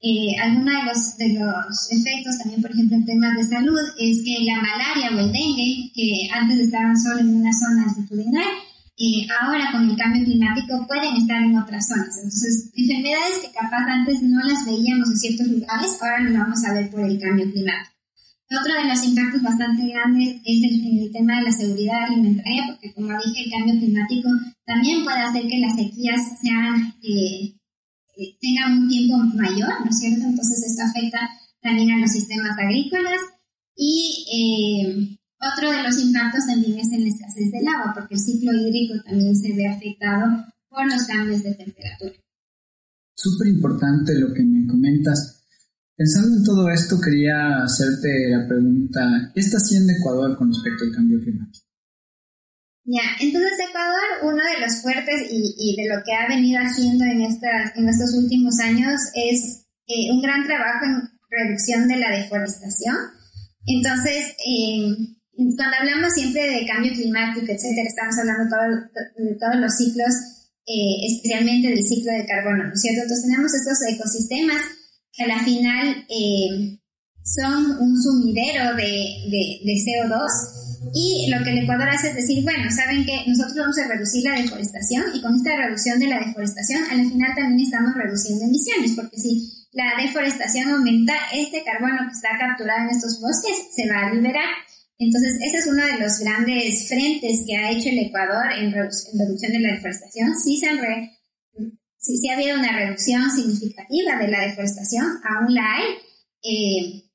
Eh, 0.00 0.36
algunos 0.42 0.74
de 0.74 0.84
los, 0.84 1.16
de 1.16 1.28
los 1.40 1.90
efectos 1.90 2.38
también, 2.38 2.60
por 2.60 2.70
ejemplo, 2.70 2.96
en 2.96 3.06
temas 3.06 3.36
de 3.36 3.44
salud, 3.44 3.80
es 3.98 4.22
que 4.22 4.44
la 4.44 4.60
malaria 4.60 5.16
o 5.16 5.20
el 5.20 5.32
dengue, 5.32 5.90
que 5.94 6.28
antes 6.32 6.60
estaban 6.60 6.96
solo 6.96 7.20
en 7.20 7.34
una 7.34 7.52
zona 7.52 7.84
altitudinal, 7.84 8.44
eh, 8.98 9.26
ahora 9.40 9.72
con 9.72 9.88
el 9.88 9.96
cambio 9.96 10.24
climático 10.24 10.86
pueden 10.86 11.16
estar 11.16 11.42
en 11.42 11.58
otras 11.58 11.88
zonas. 11.88 12.16
Entonces, 12.16 12.70
enfermedades 12.74 13.40
que 13.40 13.52
capaz 13.52 13.84
antes 13.88 14.22
no 14.22 14.40
las 14.40 14.64
veíamos 14.64 15.10
en 15.10 15.18
ciertos 15.18 15.48
lugares, 15.48 15.98
ahora 16.00 16.20
las 16.20 16.32
vamos 16.32 16.64
a 16.64 16.74
ver 16.74 16.90
por 16.90 17.00
el 17.00 17.18
cambio 17.18 17.50
climático. 17.50 17.96
Otro 18.48 18.74
de 18.74 18.88
los 18.88 19.04
impactos 19.04 19.42
bastante 19.42 19.88
grandes 19.88 20.36
es 20.44 20.62
el, 20.62 21.02
el, 21.02 21.12
tema 21.12 21.36
de 21.38 21.42
la 21.42 21.52
seguridad 21.52 22.04
alimentaria, 22.04 22.64
porque 22.68 22.94
como 22.94 23.08
dije, 23.08 23.44
el 23.44 23.50
cambio 23.50 23.80
climático 23.80 24.28
también 24.64 25.02
puede 25.02 25.18
hacer 25.18 25.48
que 25.48 25.58
las 25.58 25.74
sequías 25.74 26.20
sean 26.40 26.94
eh, 27.02 27.55
tenga 28.40 28.72
un 28.72 28.88
tiempo 28.88 29.16
mayor, 29.36 29.84
¿no 29.84 29.90
es 29.90 29.98
cierto? 29.98 30.24
Entonces 30.24 30.64
esto 30.64 30.82
afecta 30.82 31.18
también 31.60 31.90
a 31.92 32.00
los 32.00 32.10
sistemas 32.10 32.56
agrícolas 32.58 33.20
y 33.76 34.24
eh, 34.32 35.18
otro 35.38 35.70
de 35.70 35.82
los 35.82 35.98
impactos 36.00 36.46
también 36.46 36.78
es 36.78 36.90
en 36.92 37.02
la 37.02 37.08
escasez 37.08 37.52
del 37.52 37.68
agua, 37.68 37.92
porque 37.94 38.14
el 38.14 38.20
ciclo 38.20 38.52
hídrico 38.52 38.94
también 39.04 39.36
se 39.36 39.54
ve 39.54 39.66
afectado 39.66 40.46
por 40.68 40.86
los 40.90 41.04
cambios 41.04 41.42
de 41.42 41.54
temperatura. 41.54 42.14
Súper 43.14 43.48
importante 43.48 44.18
lo 44.18 44.32
que 44.32 44.42
me 44.42 44.66
comentas. 44.66 45.42
Pensando 45.94 46.36
en 46.36 46.44
todo 46.44 46.68
esto, 46.68 47.00
quería 47.00 47.62
hacerte 47.62 48.30
la 48.30 48.46
pregunta, 48.46 49.30
¿qué 49.34 49.40
está 49.40 49.56
haciendo 49.56 49.92
Ecuador 49.92 50.36
con 50.36 50.48
respecto 50.48 50.84
al 50.84 50.92
cambio 50.94 51.20
climático? 51.20 51.65
Ya, 52.86 53.02
entonces 53.18 53.50
Ecuador, 53.68 54.30
uno 54.30 54.38
de 54.46 54.60
los 54.62 54.80
fuertes 54.80 55.26
y, 55.28 55.74
de 55.74 55.88
lo 55.90 56.04
que 56.06 56.14
ha 56.14 56.28
venido 56.28 56.60
haciendo 56.62 57.04
en, 57.04 57.20
en 57.20 57.88
estos 57.88 58.14
últimos 58.14 58.60
años 58.60 58.94
es 59.12 59.66
eh, 59.88 60.12
un 60.12 60.22
gran 60.22 60.46
trabajo 60.46 60.84
en 60.84 61.02
reducción 61.28 61.88
de 61.88 61.96
la 61.96 62.10
deforestación. 62.10 62.94
Entonces, 63.66 64.36
eh, 64.38 64.86
cuando 65.34 65.76
hablamos 65.80 66.14
siempre 66.14 66.48
de 66.48 66.66
cambio 66.66 66.92
climático, 66.92 67.50
etcétera, 67.50 67.88
estamos 67.88 68.18
hablando 68.18 68.54
de 69.18 69.34
todos 69.34 69.56
los 69.56 69.74
ciclos, 69.74 70.14
eh, 70.64 71.10
especialmente 71.10 71.66
del 71.66 71.82
ciclo 71.82 72.12
de 72.12 72.24
carbono, 72.24 72.68
¿no 72.68 72.72
es 72.72 72.80
cierto? 72.80 73.02
Entonces 73.02 73.26
tenemos 73.26 73.52
estos 73.52 73.78
ecosistemas 73.82 74.62
que 75.12 75.24
a 75.24 75.26
la 75.26 75.42
final 75.42 76.06
son 77.24 77.82
un 77.82 78.00
sumidero 78.00 78.76
de, 78.76 79.26
de, 79.26 79.58
de 79.66 79.74
CO2 79.74 80.65
y 80.94 81.30
lo 81.30 81.42
que 81.44 81.50
el 81.50 81.64
Ecuador 81.64 81.88
hace 81.88 82.08
es 82.08 82.16
decir, 82.16 82.44
bueno, 82.44 82.70
saben 82.70 83.04
que 83.04 83.24
nosotros 83.26 83.56
vamos 83.56 83.78
a 83.78 83.88
reducir 83.88 84.24
la 84.24 84.40
deforestación 84.40 85.04
y 85.14 85.20
con 85.20 85.34
esta 85.36 85.56
reducción 85.56 85.98
de 85.98 86.08
la 86.08 86.18
deforestación, 86.18 86.82
al 86.90 87.08
final 87.08 87.34
también 87.34 87.60
estamos 87.60 87.94
reduciendo 87.94 88.44
emisiones, 88.44 88.92
porque 88.92 89.18
si 89.18 89.66
la 89.72 89.92
deforestación 90.00 90.70
aumenta, 90.70 91.14
este 91.32 91.62
carbono 91.62 92.08
que 92.08 92.12
está 92.12 92.38
capturado 92.38 92.88
en 92.88 92.96
estos 92.96 93.20
bosques 93.20 93.68
se 93.74 93.88
va 93.88 94.06
a 94.06 94.14
liberar. 94.14 94.48
Entonces, 94.98 95.36
ese 95.44 95.58
es 95.58 95.66
uno 95.66 95.84
de 95.84 95.98
los 95.98 96.18
grandes 96.20 96.88
frentes 96.88 97.44
que 97.46 97.56
ha 97.56 97.70
hecho 97.70 97.90
el 97.90 97.98
Ecuador 97.98 98.46
en, 98.56 98.72
reducción 98.72 99.52
de 99.52 99.60
la 99.60 99.74
deforestación. 99.74 100.38
Sí, 100.38 100.56
se 100.56 100.68
han 100.68 100.78
sí, 101.98 102.16
sí, 102.16 102.28
ha 102.30 102.34
habido 102.34 102.58
una 102.58 102.74
reducción 102.74 103.30
significativa 103.30 104.16
de 104.18 104.28
la 104.28 104.40
deforestación, 104.40 105.06
aún 105.28 105.54
la 105.54 105.74
hay. 105.74 105.84
Eh, 106.42 107.05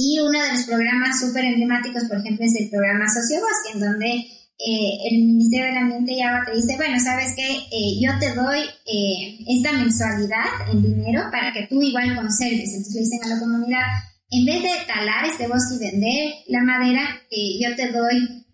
y 0.00 0.18
uno 0.20 0.40
de 0.40 0.52
los 0.52 0.64
programas 0.64 1.20
súper 1.20 1.44
emblemáticos, 1.44 2.04
por 2.04 2.18
ejemplo, 2.18 2.46
es 2.46 2.56
el 2.58 2.70
programa 2.70 3.04
Sociobosque, 3.06 3.72
en 3.74 3.80
donde 3.80 4.08
eh, 4.08 4.92
el 5.10 5.24
Ministerio 5.24 5.66
del 5.66 5.76
Ambiente 5.76 6.12
y 6.12 6.22
Agua 6.22 6.44
te 6.46 6.56
dice, 6.56 6.76
bueno, 6.76 6.98
sabes 6.98 7.36
que 7.36 7.44
eh, 7.44 8.00
yo 8.00 8.10
te 8.18 8.32
doy 8.34 8.60
eh, 8.60 9.44
esta 9.46 9.72
mensualidad 9.72 10.72
en 10.72 10.82
dinero 10.82 11.24
para 11.30 11.52
que 11.52 11.66
tú 11.68 11.82
igual 11.82 12.16
conserves. 12.16 12.72
Entonces 12.72 12.94
le 12.94 13.00
dicen 13.00 13.24
a 13.24 13.34
la 13.34 13.40
comunidad, 13.40 13.86
en 14.30 14.46
vez 14.46 14.62
de 14.62 14.72
talar 14.86 15.26
este 15.26 15.48
bosque 15.48 15.76
y 15.76 15.90
vender 15.90 16.34
la 16.48 16.62
madera, 16.62 17.02
yo 17.30 17.76
te 17.76 17.92
doy 17.92 18.46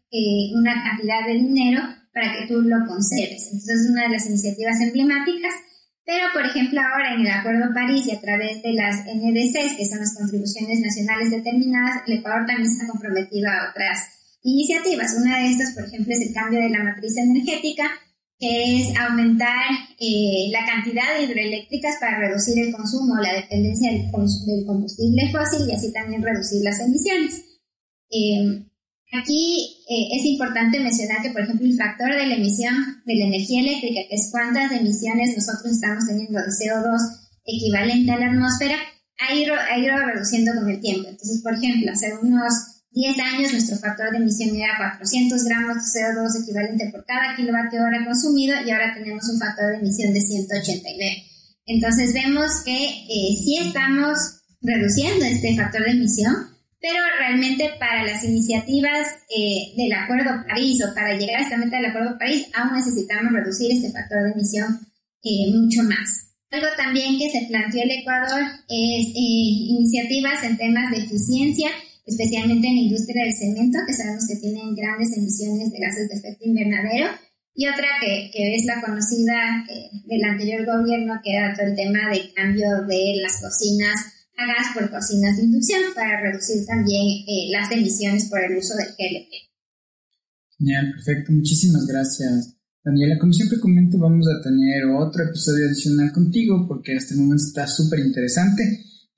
una 0.55 0.83
cantidad 0.83 1.27
de 1.27 1.35
dinero 1.35 1.83
para 2.13 2.33
que 2.33 2.47
tú 2.49 2.63
lo 2.63 2.87
conserves. 2.87 3.51
Entonces 3.53 3.83
es 3.83 3.91
una 3.91 4.03
de 4.05 4.09
las 4.09 4.27
iniciativas 4.27 4.81
emblemáticas. 4.81 5.53
Pero, 6.07 6.27
por 6.33 6.47
ejemplo, 6.47 6.81
ahora 6.81 7.15
en 7.15 7.27
el 7.27 7.33
Acuerdo 7.33 7.75
París 7.75 8.07
y 8.07 8.13
a 8.13 8.21
través 8.21 8.63
de 8.63 8.75
las 8.75 9.05
NDCs, 9.07 9.77
que 9.77 9.87
son 9.87 9.99
las 9.99 10.15
contribuciones 10.17 10.79
nacionales 10.79 11.33
determinadas, 11.33 12.03
el 12.07 12.19
Ecuador 12.19 12.47
también 12.47 12.71
está 12.71 12.87
comprometido 12.87 13.51
a 13.51 13.71
otras 13.71 14.07
iniciativas. 14.43 15.17
Una 15.21 15.41
de 15.41 15.51
estas, 15.51 15.75
por 15.75 15.85
ejemplo, 15.85 16.15
es 16.15 16.29
el 16.29 16.33
cambio 16.33 16.61
de 16.61 16.71
la 16.71 16.85
matriz 16.85 17.17
energética, 17.17 17.91
que 18.39 18.81
es 18.81 18.97
aumentar 18.97 19.67
eh, 19.99 20.47
la 20.53 20.65
cantidad 20.65 21.19
de 21.19 21.25
hidroeléctricas 21.25 21.97
para 21.99 22.21
reducir 22.21 22.57
el 22.63 22.73
consumo, 22.73 23.17
la 23.17 23.33
dependencia 23.33 23.91
del, 23.91 24.09
combustible 24.13 25.33
fósil 25.33 25.69
y 25.69 25.75
así 25.75 25.93
también 25.93 26.23
reducir 26.23 26.63
las 26.63 26.79
emisiones. 26.79 27.43
Eh, 28.11 28.66
Aquí 29.13 29.85
eh, 29.89 30.17
es 30.19 30.25
importante 30.25 30.81
mencionar 30.81 31.23
que, 31.23 31.31
por 31.31 31.43
ejemplo, 31.43 31.67
el 31.67 31.77
factor 31.77 32.11
de 32.11 32.27
la 32.27 32.35
emisión 32.35 32.75
de 33.05 33.15
la 33.15 33.27
energía 33.27 33.61
eléctrica, 33.61 34.01
que 34.09 34.15
es 34.15 34.29
cuántas 34.33 34.73
emisiones 34.73 35.37
nosotros 35.37 35.73
estamos 35.73 36.07
teniendo 36.07 36.41
de 36.41 36.49
CO2 36.49 37.01
equivalente 37.45 38.13
a 38.13 38.19
la 38.19 38.27
atmósfera, 38.27 38.77
ha 39.19 39.35
ido, 39.35 39.55
ha 39.55 39.79
ido 39.79 39.97
reduciendo 39.97 40.53
con 40.55 40.69
el 40.69 40.81
tiempo. 40.81 41.09
Entonces, 41.09 41.41
por 41.43 41.55
ejemplo, 41.55 41.93
hace 41.93 42.13
unos 42.21 42.53
10 42.97 43.19
años 43.21 43.53
nuestro 43.53 43.77
factor 43.77 44.11
de 44.11 44.19
emisión 44.19 44.57
era 44.57 44.77
400 44.79 45.45
gramos 45.45 45.77
de 45.77 46.01
CO2 46.01 46.43
equivalente 46.43 46.89
por 46.91 47.05
cada 47.05 47.37
kilovatio 47.37 47.83
hora 47.83 48.05
consumido 48.05 48.57
y 48.65 48.71
ahora 48.71 48.95
tenemos 48.95 49.29
un 49.29 49.39
factor 49.39 49.71
de 49.71 49.79
emisión 49.79 50.15
de 50.15 50.21
189. 50.21 51.25
Entonces 51.67 52.15
vemos 52.15 52.63
que 52.65 52.87
eh, 52.87 53.37
sí 53.37 53.59
estamos 53.59 54.19
reduciendo 54.63 55.25
este 55.27 55.55
factor 55.57 55.85
de 55.85 55.91
emisión, 55.91 56.56
pero 56.87 57.03
realmente 57.19 57.71
para 57.81 58.05
las 58.05 58.23
iniciativas 58.23 59.09
eh, 59.29 59.75
del 59.77 59.93
Acuerdo 59.93 60.47
París 60.47 60.79
o 60.87 60.95
para 60.95 61.19
llegar 61.19 61.41
a 61.41 61.43
esta 61.43 61.57
meta 61.57 61.79
del 61.79 61.91
Acuerdo 61.91 62.17
París 62.17 62.47
aún 62.55 62.79
necesitamos 62.79 63.33
reducir 63.33 63.73
este 63.73 63.91
factor 63.91 64.23
de 64.23 64.31
emisión 64.31 64.87
eh, 65.25 65.51
mucho 65.51 65.83
más. 65.83 66.31
Algo 66.51 66.69
también 66.77 67.19
que 67.19 67.29
se 67.29 67.47
planteó 67.51 67.83
el 67.83 67.91
Ecuador 67.91 68.39
es 68.71 69.07
iniciativas 69.19 70.45
en 70.45 70.57
temas 70.57 70.93
de 70.93 71.03
eficiencia, 71.03 71.71
especialmente 72.07 72.69
en 72.69 72.77
la 72.77 72.83
industria 72.83 73.25
del 73.25 73.35
cemento, 73.35 73.79
que 73.85 73.93
sabemos 73.93 74.25
que 74.29 74.37
tienen 74.37 74.77
grandes 74.77 75.11
emisiones 75.19 75.73
de 75.73 75.81
gases 75.81 76.09
de 76.09 76.19
efecto 76.23 76.45
invernadero, 76.47 77.09
y 77.53 77.67
otra 77.67 77.89
que, 78.01 78.31
que 78.33 78.55
es 78.55 78.65
la 78.65 78.81
conocida 78.81 79.67
eh, 79.69 79.91
del 80.05 80.23
anterior 80.23 80.65
gobierno, 80.65 81.19
que 81.25 81.35
era 81.35 81.53
todo 81.53 81.67
el 81.67 81.75
tema 81.75 82.11
de 82.13 82.33
cambio 82.33 82.69
de 82.87 83.19
las 83.21 83.43
cocinas 83.43 84.16
a 84.37 84.47
gas 84.47 84.75
por 84.75 84.91
cocinas 84.91 85.37
de 85.37 85.45
inducción 85.45 85.83
para 85.95 86.21
reducir 86.21 86.67
también 86.67 87.25
eh, 87.27 87.49
las 87.51 87.71
emisiones 87.73 88.27
por 88.29 88.41
el 88.45 88.57
uso 88.59 88.75
del 88.77 88.89
GLP. 88.89 89.33
Genial, 90.59 90.93
perfecto. 90.93 91.33
Muchísimas 91.33 91.87
gracias. 91.87 92.57
Daniela, 92.85 93.19
como 93.19 93.33
siempre 93.33 93.59
comento, 93.59 93.99
vamos 93.99 94.27
a 94.29 94.41
tener 94.43 94.85
otro 94.85 95.25
episodio 95.25 95.67
adicional 95.67 96.13
contigo 96.13 96.67
porque 96.69 96.97
hasta 96.97 97.15
el 97.15 97.21
momento 97.21 97.45
está 97.45 97.67
súper 97.67 98.01
interesante. 98.01 98.63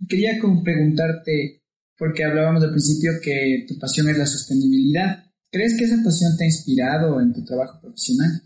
Quería 0.08 0.38
preguntarte, 0.64 1.64
porque 1.96 2.24
hablábamos 2.24 2.62
al 2.62 2.70
principio 2.70 3.12
que 3.22 3.66
tu 3.68 3.78
pasión 3.78 4.08
es 4.08 4.16
la 4.16 4.26
sostenibilidad. 4.26 5.24
¿Crees 5.50 5.76
que 5.76 5.84
esa 5.84 6.02
pasión 6.02 6.36
te 6.36 6.44
ha 6.44 6.46
inspirado 6.46 7.20
en 7.20 7.32
tu 7.32 7.44
trabajo 7.44 7.80
profesional? 7.80 8.40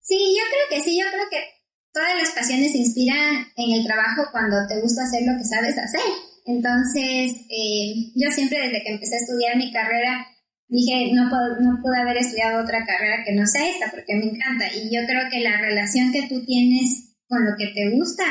Sí, 0.00 0.14
yo 0.14 0.44
creo 0.46 0.78
que 0.78 0.84
sí, 0.84 0.98
yo 0.98 1.06
creo 1.10 1.24
que 1.30 1.55
todas 1.96 2.12
las 2.20 2.30
pasiones 2.36 2.72
se 2.72 2.84
inspiran 2.84 3.48
en 3.56 3.72
el 3.72 3.86
trabajo 3.86 4.28
cuando 4.30 4.68
te 4.68 4.78
gusta 4.82 5.04
hacer 5.04 5.24
lo 5.24 5.32
que 5.38 5.48
sabes 5.48 5.78
hacer. 5.80 6.04
Entonces, 6.44 7.40
eh, 7.48 8.12
yo 8.14 8.30
siempre 8.30 8.60
desde 8.60 8.84
que 8.84 8.92
empecé 8.92 9.16
a 9.16 9.24
estudiar 9.24 9.56
mi 9.56 9.72
carrera 9.72 10.26
dije, 10.68 11.12
no, 11.14 11.30
puedo, 11.30 11.56
no 11.60 11.80
pude 11.80 11.96
haber 11.98 12.18
estudiado 12.18 12.62
otra 12.62 12.84
carrera 12.84 13.24
que 13.24 13.32
no 13.32 13.46
sea 13.46 13.66
esta 13.66 13.90
porque 13.90 14.14
me 14.14 14.28
encanta. 14.28 14.68
Y 14.76 14.94
yo 14.94 15.06
creo 15.08 15.24
que 15.30 15.40
la 15.40 15.56
relación 15.56 16.12
que 16.12 16.28
tú 16.28 16.44
tienes 16.44 17.16
con 17.28 17.46
lo 17.46 17.56
que 17.56 17.72
te 17.72 17.88
gusta 17.96 18.24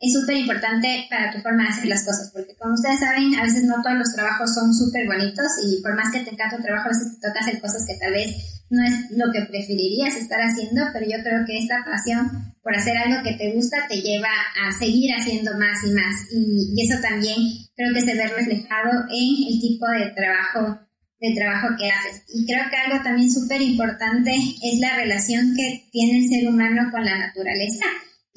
es 0.00 0.12
súper 0.12 0.36
importante 0.36 1.06
para 1.10 1.32
tu 1.32 1.40
forma 1.40 1.64
de 1.64 1.70
hacer 1.70 1.86
las 1.86 2.04
cosas, 2.04 2.30
porque 2.32 2.54
como 2.56 2.74
ustedes 2.74 3.00
saben, 3.00 3.34
a 3.34 3.42
veces 3.42 3.64
no 3.64 3.82
todos 3.82 3.98
los 3.98 4.14
trabajos 4.14 4.54
son 4.54 4.72
súper 4.72 5.06
bonitos 5.06 5.46
y 5.66 5.82
por 5.82 5.96
más 5.96 6.12
que 6.12 6.20
te 6.20 6.30
encanta 6.30 6.56
un 6.56 6.62
trabajo, 6.62 6.86
a 6.86 6.94
veces 6.94 7.18
te 7.18 7.28
toca 7.28 7.40
hacer 7.40 7.60
cosas 7.60 7.84
que 7.86 7.98
tal 7.98 8.12
vez 8.12 8.62
no 8.70 8.84
es 8.84 9.10
lo 9.10 9.32
que 9.32 9.42
preferirías 9.42 10.14
estar 10.14 10.38
haciendo, 10.40 10.86
pero 10.92 11.06
yo 11.06 11.18
creo 11.24 11.44
que 11.46 11.58
esta 11.58 11.84
pasión 11.84 12.54
por 12.62 12.76
hacer 12.76 12.96
algo 12.96 13.24
que 13.24 13.34
te 13.34 13.52
gusta 13.54 13.88
te 13.88 14.00
lleva 14.00 14.30
a 14.62 14.70
seguir 14.70 15.10
haciendo 15.14 15.58
más 15.58 15.82
y 15.84 15.90
más 15.90 16.14
y, 16.30 16.74
y 16.76 16.86
eso 16.86 17.00
también 17.00 17.38
creo 17.74 17.94
que 17.94 18.02
se 18.02 18.14
ve 18.14 18.28
reflejado 18.28 18.90
en 19.10 19.30
el 19.50 19.60
tipo 19.60 19.86
de 19.88 20.10
trabajo 20.14 20.78
de 21.20 21.34
trabajo 21.34 21.74
que 21.76 21.90
haces. 21.90 22.22
Y 22.28 22.46
creo 22.46 22.62
que 22.70 22.76
algo 22.76 23.02
también 23.02 23.28
súper 23.28 23.60
importante 23.60 24.30
es 24.62 24.78
la 24.78 24.94
relación 24.94 25.52
que 25.56 25.88
tiene 25.90 26.18
el 26.18 26.28
ser 26.28 26.48
humano 26.48 26.92
con 26.92 27.04
la 27.04 27.18
naturaleza 27.18 27.86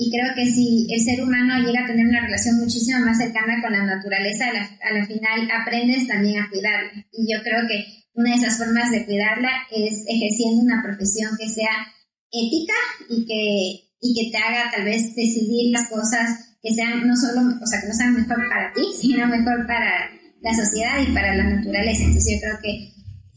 y 0.02 0.10
creo 0.10 0.34
que 0.34 0.50
si 0.50 0.88
el 0.90 1.00
ser 1.00 1.22
humano 1.22 1.62
llega 1.62 1.84
a 1.84 1.86
tener 1.86 2.08
una 2.08 2.26
relación 2.26 2.58
muchísimo 2.58 3.06
más 3.06 3.20
cercana 3.20 3.62
con 3.62 3.72
la 3.72 3.86
naturaleza, 3.86 4.50
a 4.50 4.94
la, 4.94 5.06
final 5.06 5.48
aprendes 5.54 6.08
también 6.08 6.42
a 6.42 6.50
cuidarla. 6.50 7.06
Y 7.14 7.32
yo 7.32 7.38
creo 7.44 7.68
que 7.68 7.86
una 8.16 8.32
de 8.32 8.38
esas 8.38 8.58
formas 8.58 8.90
de 8.90 9.06
cuidarla 9.06 9.52
es 9.70 10.04
ejerciendo 10.10 10.64
una 10.64 10.82
profesión 10.82 11.38
que 11.38 11.48
sea 11.48 11.86
ética 12.32 12.74
y 13.10 13.28
que, 13.28 13.94
y 14.02 14.10
que 14.18 14.32
te 14.32 14.38
haga 14.42 14.72
tal 14.72 14.86
vez 14.86 15.14
decidir 15.14 15.72
las 15.72 15.88
cosas 15.88 16.58
que 16.64 16.74
sean 16.74 17.06
no 17.06 17.16
solo, 17.16 17.54
o 17.62 17.68
sea, 17.68 17.82
que 17.82 17.88
no 17.88 17.94
sean 17.94 18.16
mejor 18.16 18.42
para 18.50 18.74
ti, 18.74 18.82
sino 19.00 19.28
mejor 19.28 19.68
para 19.68 20.10
la 20.42 20.54
sociedad 20.56 20.98
y 21.00 21.14
para 21.14 21.36
la 21.36 21.44
naturaleza. 21.44 22.06
Entonces 22.06 22.34
yo 22.34 22.42
creo 22.42 22.58
que 22.58 22.72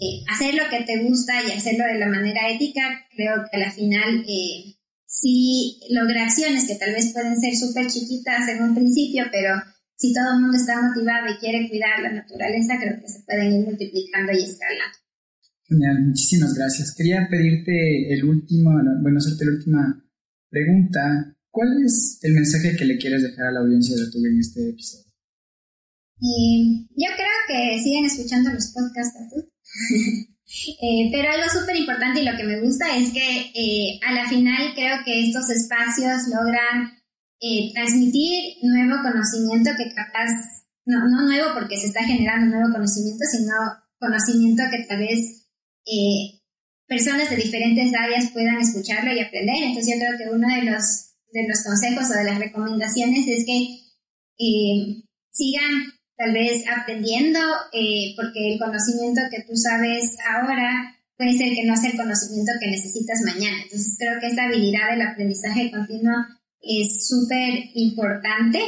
eh, 0.01 0.25
hacer 0.33 0.55
lo 0.55 0.65
que 0.71 0.83
te 0.85 1.05
gusta 1.05 1.45
y 1.45 1.53
hacerlo 1.53 1.85
de 1.85 1.99
la 1.99 2.09
manera 2.09 2.49
ética, 2.49 3.05
creo 3.15 3.45
que 3.51 3.57
a 3.59 3.61
la 3.61 3.71
final 3.71 4.25
eh, 4.27 4.74
si 5.21 5.81
logra 5.91 6.25
acciones 6.25 6.67
que 6.67 6.77
tal 6.77 6.93
vez 6.93 7.13
pueden 7.13 7.39
ser 7.41 7.55
súper 7.57 7.87
chiquitas 7.87 8.49
en 8.49 8.63
un 8.63 8.75
principio, 8.75 9.25
pero 9.31 9.55
si 9.97 10.13
todo 10.13 10.35
el 10.35 10.41
mundo 10.41 10.57
está 10.57 10.81
motivado 10.81 11.33
y 11.33 11.39
quiere 11.39 11.69
cuidar 11.69 12.03
la 12.03 12.13
naturaleza, 12.13 12.75
creo 12.81 13.01
que 13.01 13.09
se 13.09 13.23
pueden 13.23 13.53
ir 13.53 13.65
multiplicando 13.65 14.33
y 14.33 14.43
escalando. 14.43 14.99
Genial, 15.67 16.05
muchísimas 16.05 16.55
gracias. 16.55 16.95
Quería 16.95 17.27
pedirte 17.31 18.13
el 18.13 18.25
último, 18.25 18.71
bueno, 19.01 19.19
hacerte 19.19 19.47
la 19.47 19.53
última 19.53 20.05
pregunta. 20.51 21.37
¿Cuál 21.51 21.85
es 21.85 22.19
el 22.23 22.35
mensaje 22.35 22.77
que 22.77 22.85
le 22.85 22.99
quieres 22.99 23.23
dejar 23.23 23.47
a 23.47 23.53
la 23.53 23.61
audiencia 23.61 23.97
de 23.97 24.11
tu 24.11 24.19
en 24.25 24.39
este 24.39 24.69
episodio? 24.69 25.05
Eh, 26.21 26.87
yo 26.97 27.09
creo 27.17 27.37
que 27.49 27.83
siguen 27.83 28.05
escuchando 28.07 28.53
los 28.53 28.73
podcasts 28.73 29.19
de 29.19 29.29
tu. 29.31 29.49
Eh, 30.55 31.09
pero 31.11 31.31
algo 31.31 31.49
súper 31.51 31.77
importante 31.77 32.21
y 32.21 32.25
lo 32.25 32.37
que 32.37 32.45
me 32.45 32.61
gusta 32.61 32.97
es 32.97 33.13
que 33.13 33.51
eh, 33.55 33.99
a 34.07 34.13
la 34.13 34.29
final 34.29 34.73
creo 34.75 34.99
que 35.05 35.27
estos 35.27 35.51
espacios 35.51 36.29
logran 36.29 36.95
eh, 37.41 37.73
transmitir 37.75 38.59
nuevo 38.63 39.03
conocimiento 39.03 39.71
que 39.77 39.93
capaz, 39.95 40.31
no, 40.87 41.09
no 41.09 41.27
nuevo 41.27 41.55
porque 41.55 41.77
se 41.77 41.89
está 41.89 42.05
generando 42.05 42.55
nuevo 42.55 42.73
conocimiento, 42.73 43.25
sino 43.33 43.53
conocimiento 43.99 44.63
que 44.71 44.85
tal 44.85 44.99
vez 44.99 45.49
personas 46.87 47.31
de 47.31 47.37
diferentes 47.37 47.93
áreas 47.95 48.31
puedan 48.33 48.59
escucharlo 48.59 49.13
y 49.13 49.21
aprender. 49.21 49.57
Entonces 49.57 49.95
yo 49.95 50.01
creo 50.01 50.19
que 50.19 50.35
uno 50.37 50.47
de 50.55 50.71
los, 50.71 51.15
de 51.33 51.49
los 51.49 51.65
consejos 51.65 52.11
o 52.11 52.19
de 52.19 52.25
las 52.25 52.39
recomendaciones 52.39 53.27
es 53.27 53.45
que 53.45 53.81
sigan 55.33 55.94
tal 56.17 56.33
vez 56.33 56.65
aprendiendo, 56.69 57.41
eh, 57.73 58.15
porque 58.17 58.55
el 58.55 58.59
conocimiento 58.59 59.21
que 59.31 59.43
tú 59.43 59.57
sabes 59.57 60.17
ahora 60.29 60.95
puede 61.17 61.37
ser 61.37 61.55
que 61.55 61.65
no 61.65 61.77
sea 61.77 61.91
el 61.91 61.97
conocimiento 61.97 62.53
que 62.61 62.71
necesitas 62.71 63.21
mañana. 63.25 63.57
Entonces 63.63 63.97
creo 63.99 64.21
que 64.21 64.29
esta 64.29 64.45
habilidad 64.45 64.91
del 64.91 65.03
aprendizaje 65.03 65.71
continuo 65.71 66.15
es 66.61 67.07
súper 67.07 67.71
importante 67.75 68.61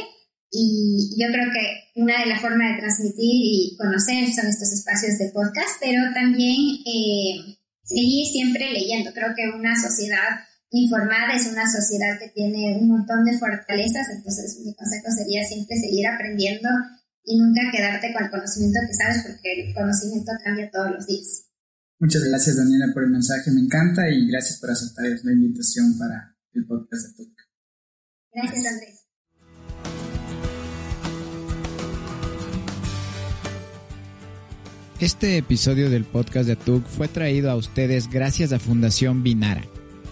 y 0.51 1.15
yo 1.19 1.27
creo 1.27 1.51
que 1.51 2.01
una 2.01 2.19
de 2.21 2.27
las 2.27 2.41
formas 2.41 2.75
de 2.75 2.81
transmitir 2.81 3.31
y 3.31 3.75
conocer 3.77 4.31
son 4.33 4.47
estos 4.47 4.71
espacios 4.71 5.17
de 5.17 5.31
podcast, 5.33 5.75
pero 5.81 6.01
también 6.13 6.55
eh, 6.85 7.57
seguir 7.83 8.25
siempre 8.25 8.71
leyendo. 8.71 9.11
Creo 9.13 9.33
que 9.35 9.57
una 9.57 9.75
sociedad 9.75 10.47
informada 10.71 11.35
es 11.35 11.47
una 11.47 11.67
sociedad 11.67 12.19
que 12.19 12.29
tiene 12.29 12.77
un 12.79 12.87
montón 12.87 13.23
de 13.25 13.37
fortalezas, 13.37 14.07
entonces 14.15 14.59
mi 14.63 14.73
consejo 14.75 15.07
sería 15.17 15.43
siempre 15.43 15.77
seguir 15.77 16.07
aprendiendo 16.07 16.69
y 17.27 17.37
nunca 17.37 17.61
quedarte 17.71 18.13
con 18.13 18.23
el 18.23 18.31
conocimiento 18.31 18.79
que 18.87 18.93
sabes 18.93 19.23
porque 19.27 19.67
el 19.67 19.75
conocimiento 19.75 20.31
cambia 20.43 20.71
todos 20.71 20.91
los 20.91 21.05
días. 21.05 21.43
Muchas 21.99 22.23
gracias 22.23 22.55
Daniela 22.55 22.93
por 22.93 23.03
el 23.03 23.09
mensaje, 23.09 23.51
me 23.51 23.61
encanta 23.61 24.09
y 24.09 24.27
gracias 24.27 24.59
por 24.59 24.71
aceptar 24.71 25.05
la 25.23 25.33
invitación 25.33 25.97
para 25.99 26.37
el 26.53 26.65
podcast 26.65 27.07
de 27.07 27.25
TUC. 27.25 27.37
Gracias 28.33 28.65
Andrés. 28.65 29.03
Este 34.99 35.37
episodio 35.37 35.89
del 35.89 36.05
podcast 36.05 36.47
de 36.47 36.55
TUC 36.55 36.85
fue 36.85 37.07
traído 37.09 37.51
a 37.51 37.55
ustedes 37.55 38.09
gracias 38.09 38.53
a 38.53 38.59
Fundación 38.59 39.21
Binara. 39.21 39.65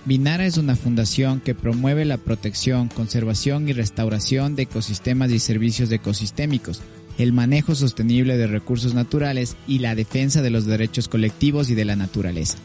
Binara 0.05 0.45
es 0.45 0.57
una 0.57 0.75
fundación 0.75 1.39
que 1.39 1.55
promueve 1.55 2.05
la 2.05 2.17
protección, 2.17 2.89
conservación 2.89 3.69
y 3.69 3.73
restauración 3.73 4.55
de 4.55 4.63
ecosistemas 4.63 5.31
y 5.31 5.39
servicios 5.39 5.91
ecosistémicos 5.91 6.83
el 7.17 7.33
manejo 7.33 7.75
sostenible 7.75 8.37
de 8.37 8.47
recursos 8.47 8.93
naturales 8.93 9.55
y 9.67 9.79
la 9.79 9.95
defensa 9.95 10.41
de 10.41 10.49
los 10.49 10.65
derechos 10.65 11.07
colectivos 11.07 11.69
y 11.69 11.75
de 11.75 11.85
la 11.85 11.95
naturaleza. 11.95 12.57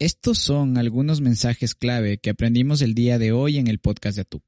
Estos 0.00 0.38
son 0.38 0.78
algunos 0.78 1.20
mensajes 1.20 1.74
clave 1.74 2.18
que 2.18 2.30
aprendimos 2.30 2.82
el 2.82 2.94
día 2.94 3.18
de 3.18 3.32
hoy 3.32 3.58
en 3.58 3.66
el 3.66 3.80
podcast 3.80 4.14
de 4.14 4.22
Atuk. 4.22 4.44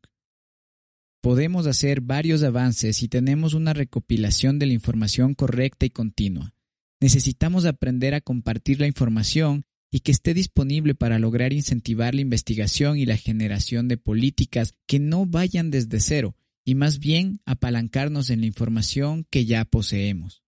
Podemos 1.20 1.66
hacer 1.66 2.00
varios 2.00 2.44
avances 2.44 2.96
si 2.96 3.08
tenemos 3.08 3.54
una 3.54 3.72
recopilación 3.72 4.60
de 4.60 4.66
la 4.66 4.72
información 4.72 5.34
correcta 5.34 5.86
y 5.86 5.90
continua. 5.90 6.54
Necesitamos 7.00 7.64
aprender 7.64 8.14
a 8.14 8.20
compartir 8.20 8.80
la 8.80 8.86
información 8.86 9.64
y 9.90 10.00
que 10.00 10.12
esté 10.12 10.34
disponible 10.34 10.94
para 10.94 11.18
lograr 11.18 11.52
incentivar 11.52 12.14
la 12.14 12.20
investigación 12.20 12.96
y 12.96 13.06
la 13.06 13.16
generación 13.16 13.88
de 13.88 13.96
políticas 13.96 14.74
que 14.86 14.98
no 14.98 15.26
vayan 15.26 15.70
desde 15.70 16.00
cero 16.00 16.36
y 16.64 16.74
más 16.74 16.98
bien 16.98 17.40
apalancarnos 17.46 18.30
en 18.30 18.40
la 18.40 18.46
información 18.46 19.26
que 19.30 19.44
ya 19.44 19.64
poseemos. 19.64 20.42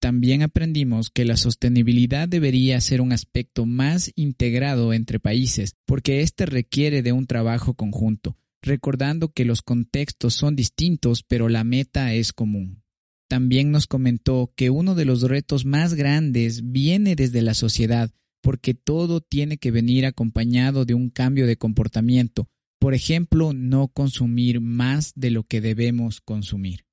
También 0.00 0.42
aprendimos 0.42 1.10
que 1.10 1.24
la 1.24 1.36
sostenibilidad 1.36 2.28
debería 2.28 2.80
ser 2.80 3.00
un 3.00 3.12
aspecto 3.12 3.66
más 3.66 4.12
integrado 4.14 4.92
entre 4.92 5.18
países, 5.18 5.76
porque 5.86 6.20
éste 6.20 6.46
requiere 6.46 7.02
de 7.02 7.10
un 7.10 7.26
trabajo 7.26 7.74
conjunto, 7.74 8.36
recordando 8.62 9.32
que 9.32 9.44
los 9.44 9.60
contextos 9.60 10.34
son 10.34 10.54
distintos, 10.54 11.24
pero 11.24 11.48
la 11.48 11.64
meta 11.64 12.14
es 12.14 12.32
común. 12.32 12.84
También 13.28 13.72
nos 13.72 13.88
comentó 13.88 14.52
que 14.56 14.70
uno 14.70 14.94
de 14.94 15.04
los 15.04 15.22
retos 15.22 15.64
más 15.64 15.94
grandes 15.94 16.70
viene 16.70 17.16
desde 17.16 17.42
la 17.42 17.54
sociedad, 17.54 18.10
porque 18.48 18.72
todo 18.72 19.20
tiene 19.20 19.58
que 19.58 19.70
venir 19.70 20.06
acompañado 20.06 20.86
de 20.86 20.94
un 20.94 21.10
cambio 21.10 21.46
de 21.46 21.58
comportamiento, 21.58 22.48
por 22.78 22.94
ejemplo, 22.94 23.52
no 23.52 23.88
consumir 23.88 24.62
más 24.62 25.12
de 25.14 25.30
lo 25.30 25.44
que 25.44 25.60
debemos 25.60 26.22
consumir. 26.22 26.86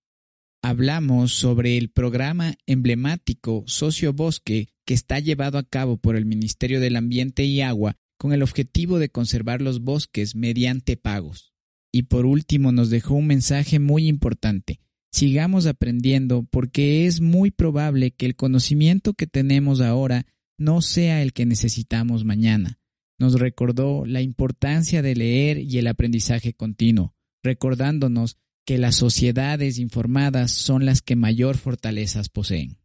Hablamos 0.62 1.32
sobre 1.32 1.78
el 1.78 1.92
programa 1.92 2.56
emblemático 2.66 3.64
Socio 3.68 4.12
Bosque 4.12 4.68
que 4.86 4.94
está 4.94 5.22
llevado 5.22 5.58
a 5.58 5.64
cabo 5.64 5.96
por 5.96 6.18
el 6.18 6.26
Ministerio 6.26 6.82
del 6.82 6.98
Ambiente 6.98 7.46
y 7.46 7.62
Agua 7.62 7.96
con 8.18 8.34
el 8.34 8.44
objetivo 8.44 9.00
de 9.00 9.08
conservar 9.08 9.62
los 9.62 9.80
bosques 9.80 10.36
mediante 10.36 10.98
pagos. 10.98 11.54
Y 11.90 12.04
por 12.04 12.26
último 12.26 12.74
nos 12.74 12.90
dejó 12.90 13.14
un 13.14 13.28
mensaje 13.28 13.80
muy 13.80 14.10
importante. 14.10 14.82
Sigamos 15.10 15.68
aprendiendo 15.68 16.46
porque 16.52 17.06
es 17.06 17.22
muy 17.22 17.50
probable 17.50 18.12
que 18.12 18.26
el 18.26 18.36
conocimiento 18.36 19.14
que 19.14 19.26
tenemos 19.26 19.80
ahora 19.80 20.26
no 20.58 20.82
sea 20.82 21.22
el 21.22 21.34
que 21.34 21.46
necesitamos 21.46 22.26
mañana. 22.26 22.80
Nos 23.20 23.40
recordó 23.40 24.06
la 24.06 24.22
importancia 24.22 25.02
de 25.02 25.16
leer 25.16 25.58
y 25.60 25.78
el 25.78 25.88
aprendizaje 25.88 26.54
continuo, 26.54 27.16
recordándonos 27.44 28.38
que 28.66 28.78
las 28.78 28.96
sociedades 28.96 29.78
informadas 29.78 30.52
son 30.52 30.86
las 30.86 31.02
que 31.02 31.16
mayor 31.16 31.58
fortalezas 31.58 32.30
poseen. 32.30 32.80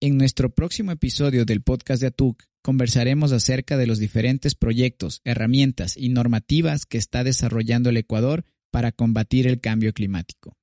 En 0.00 0.16
nuestro 0.16 0.54
próximo 0.54 0.92
episodio 0.92 1.44
del 1.44 1.62
podcast 1.62 2.00
de 2.00 2.08
ATUC 2.08 2.42
conversaremos 2.62 3.32
acerca 3.32 3.76
de 3.76 3.86
los 3.86 3.98
diferentes 3.98 4.54
proyectos, 4.54 5.20
herramientas 5.24 5.96
y 5.96 6.08
normativas 6.08 6.86
que 6.86 6.98
está 6.98 7.22
desarrollando 7.22 7.90
el 7.90 7.98
Ecuador 7.98 8.44
para 8.70 8.92
combatir 8.92 9.46
el 9.46 9.60
cambio 9.60 9.92
climático. 9.92 10.56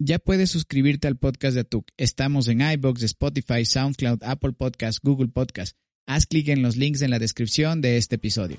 Ya 0.00 0.20
puedes 0.20 0.50
suscribirte 0.50 1.08
al 1.08 1.16
podcast 1.16 1.54
de 1.54 1.62
ATUC. 1.62 1.88
Estamos 1.96 2.46
en 2.46 2.60
iBox, 2.60 3.02
Spotify, 3.02 3.64
SoundCloud, 3.64 4.22
Apple 4.22 4.52
Podcasts, 4.52 5.00
Google 5.02 5.26
Podcasts. 5.26 5.76
Haz 6.06 6.26
clic 6.26 6.48
en 6.48 6.62
los 6.62 6.76
links 6.76 7.02
en 7.02 7.10
la 7.10 7.18
descripción 7.18 7.80
de 7.80 7.96
este 7.96 8.14
episodio. 8.14 8.58